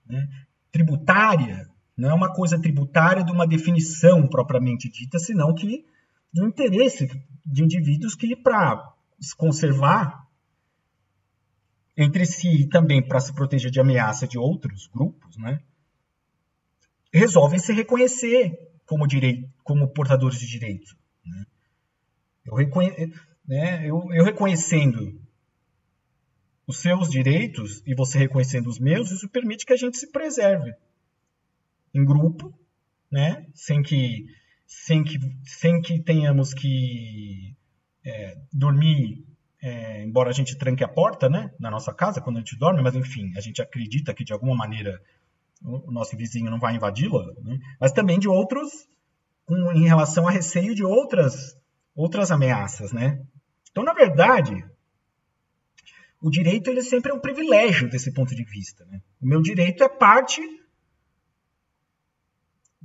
né, 0.06 0.28
tributária, 0.72 1.68
não 1.98 2.10
é 2.10 2.14
uma 2.14 2.32
coisa 2.34 2.60
tributária 2.60 3.24
de 3.24 3.32
uma 3.32 3.48
definição 3.48 4.28
propriamente 4.28 4.90
dita, 4.90 5.18
senão 5.18 5.54
que 5.54 5.86
um 6.38 6.48
interesse 6.48 7.08
de 7.46 7.64
indivíduos 7.64 8.16
que, 8.16 8.36
para 8.36 8.94
se 9.20 9.36
conservar 9.36 10.26
entre 11.98 12.26
si 12.26 12.62
e 12.62 12.68
também 12.68 13.06
para 13.06 13.20
se 13.20 13.34
proteger 13.34 13.72
de 13.72 13.80
ameaça 13.80 14.28
de 14.28 14.38
outros 14.38 14.88
grupos, 14.88 15.38
né, 15.38 15.62
resolvem 17.14 17.60
se 17.60 17.72
reconhecer 17.72 18.60
como, 18.86 19.08
direito, 19.08 19.50
como 19.64 19.88
portadores 19.88 20.40
de 20.40 20.48
direito. 20.48 20.96
Né? 21.26 21.46
Eu, 22.46 22.56
reconhe, 22.56 23.14
né, 23.48 23.88
eu, 23.88 24.14
eu 24.14 24.24
reconhecendo 24.26 25.22
os 26.68 26.80
seus 26.80 27.10
direitos 27.10 27.82
e 27.86 27.94
você 27.96 28.18
reconhecendo 28.18 28.68
os 28.68 28.80
meus, 28.80 29.12
isso 29.12 29.30
permite 29.30 29.66
que 29.66 29.74
a 29.74 29.78
gente 29.78 29.98
se 29.98 30.12
preserve 30.12 30.74
em 31.94 32.04
grupo, 32.04 32.54
né? 33.10 33.48
Sem 33.54 33.82
que, 33.82 34.26
sem 34.66 35.04
que, 35.04 35.20
sem 35.44 35.82
que 35.82 36.00
tenhamos 36.00 36.54
que 36.54 37.56
é, 38.04 38.38
dormir, 38.52 39.26
é, 39.62 40.04
embora 40.04 40.30
a 40.30 40.34
gente 40.34 40.58
tranque 40.58 40.84
a 40.84 40.88
porta, 40.88 41.30
né? 41.30 41.52
Na 41.60 41.72
nossa 41.72 41.94
casa 41.94 42.22
quando 42.22 42.38
a 42.38 42.40
gente 42.40 42.58
dorme, 42.58 42.82
mas 42.82 42.96
enfim, 42.96 43.32
a 43.36 43.42
gente 43.42 43.62
acredita 43.62 44.14
que 44.14 44.24
de 44.24 44.34
alguma 44.34 44.56
maneira 44.56 45.02
o 45.64 45.92
nosso 45.92 46.16
vizinho 46.16 46.52
não 46.52 46.60
vai 46.60 46.76
invadi-la, 46.76 47.26
né? 47.42 47.60
mas 47.80 47.92
também 47.92 48.20
de 48.20 48.28
outros 48.28 48.88
em 49.50 49.88
relação 49.88 50.28
a 50.28 50.32
receio 50.32 50.76
de 50.76 50.84
outras 50.84 51.58
outras 51.96 52.30
ameaças, 52.30 52.92
né? 52.92 53.26
Então, 53.72 53.84
na 53.84 53.94
verdade, 53.94 54.66
o 56.22 56.30
direito 56.30 56.70
ele 56.70 56.82
sempre 56.82 57.12
é 57.12 57.16
um 57.16 57.20
privilégio 57.20 57.90
desse 57.90 58.12
ponto 58.12 58.36
de 58.36 58.44
vista. 58.44 58.86
Né? 58.86 59.02
O 59.22 59.28
meu 59.28 59.42
direito 59.42 59.84
é 59.84 59.90
parte 59.90 60.42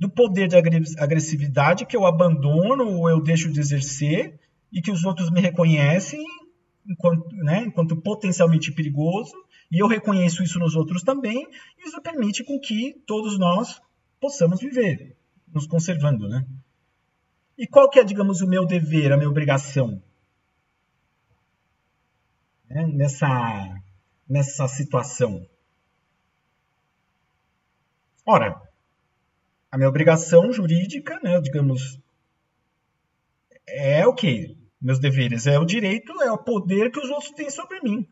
do 0.01 0.09
poder 0.09 0.47
de 0.47 0.55
agressividade 0.97 1.85
que 1.85 1.95
eu 1.95 2.07
abandono 2.07 2.87
ou 2.87 3.07
eu 3.07 3.21
deixo 3.21 3.51
de 3.51 3.59
exercer 3.59 4.39
e 4.73 4.81
que 4.81 4.89
os 4.89 5.05
outros 5.05 5.29
me 5.29 5.39
reconhecem 5.39 6.19
enquanto, 6.89 7.29
né, 7.35 7.65
enquanto 7.67 7.95
potencialmente 8.01 8.71
perigoso 8.71 9.31
e 9.71 9.77
eu 9.77 9.85
reconheço 9.85 10.41
isso 10.41 10.57
nos 10.57 10.75
outros 10.75 11.03
também, 11.03 11.47
e 11.77 11.87
isso 11.87 12.01
permite 12.01 12.43
com 12.43 12.59
que 12.59 12.99
todos 13.05 13.37
nós 13.37 13.79
possamos 14.19 14.59
viver, 14.59 15.15
nos 15.53 15.67
conservando, 15.67 16.27
né? 16.27 16.47
E 17.55 17.67
qual 17.67 17.87
que 17.87 17.99
é, 17.99 18.03
digamos, 18.03 18.41
o 18.41 18.47
meu 18.47 18.65
dever, 18.65 19.13
a 19.13 19.17
minha 19.17 19.29
obrigação? 19.29 20.01
Né? 22.67 22.87
Nessa, 22.87 23.81
nessa 24.27 24.67
situação. 24.67 25.47
Ora, 28.25 28.59
a 29.71 29.77
minha 29.77 29.89
obrigação 29.89 30.51
jurídica, 30.51 31.19
né, 31.23 31.39
digamos, 31.39 31.97
é 33.67 34.05
o 34.05 34.13
que? 34.13 34.57
Meus 34.81 34.99
deveres 34.99 35.47
é 35.47 35.57
o 35.57 35.65
direito, 35.65 36.11
é 36.21 36.31
o 36.31 36.37
poder 36.37 36.91
que 36.91 36.99
os 36.99 37.09
outros 37.09 37.31
têm 37.31 37.49
sobre 37.49 37.79
mim. 37.81 38.05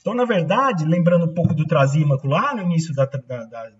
Então, 0.00 0.14
na 0.14 0.24
verdade, 0.24 0.84
lembrando 0.84 1.26
um 1.26 1.34
pouco 1.34 1.54
do 1.54 1.66
Trasímaco 1.66 2.26
lá 2.26 2.54
no 2.54 2.62
início 2.62 2.94
da, 2.94 3.04
da, 3.04 3.44
da, 3.44 3.70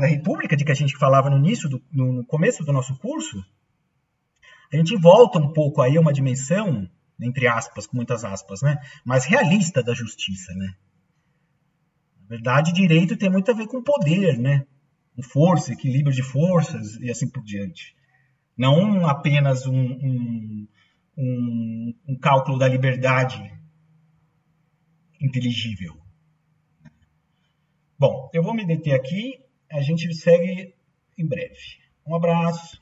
da, 0.00 0.06
República, 0.06 0.56
de 0.56 0.64
que 0.64 0.72
a 0.72 0.76
gente 0.76 0.96
falava 0.96 1.30
no 1.30 1.36
início, 1.36 1.68
do, 1.68 1.82
no 1.92 2.24
começo 2.24 2.64
do 2.64 2.72
nosso 2.72 2.98
curso, 2.98 3.44
a 4.72 4.76
gente 4.76 4.96
volta 4.96 5.38
um 5.38 5.52
pouco 5.52 5.80
aí 5.80 5.96
a 5.96 6.00
uma 6.00 6.12
dimensão, 6.12 6.88
entre 7.20 7.46
aspas, 7.46 7.86
com 7.86 7.96
muitas 7.96 8.24
aspas, 8.24 8.62
né, 8.62 8.78
mais 9.04 9.24
realista 9.24 9.82
da 9.82 9.94
justiça, 9.94 10.52
né? 10.54 10.74
Verdade, 12.30 12.72
direito 12.72 13.16
tem 13.16 13.28
muito 13.28 13.50
a 13.50 13.54
ver 13.54 13.66
com 13.66 13.82
poder, 13.82 14.38
né? 14.38 14.64
Com 15.16 15.22
força, 15.22 15.72
equilíbrio 15.72 16.14
de 16.14 16.22
forças 16.22 16.94
e 17.00 17.10
assim 17.10 17.28
por 17.28 17.42
diante. 17.42 17.96
Não 18.56 19.04
apenas 19.04 19.66
um, 19.66 19.74
um, 19.74 20.68
um, 21.18 21.94
um 22.06 22.16
cálculo 22.16 22.56
da 22.56 22.68
liberdade 22.68 23.52
inteligível. 25.20 26.00
Bom, 27.98 28.30
eu 28.32 28.44
vou 28.44 28.54
me 28.54 28.64
deter 28.64 28.94
aqui, 28.94 29.44
a 29.68 29.80
gente 29.80 30.14
segue 30.14 30.72
em 31.18 31.26
breve. 31.26 31.80
Um 32.06 32.14
abraço. 32.14 32.80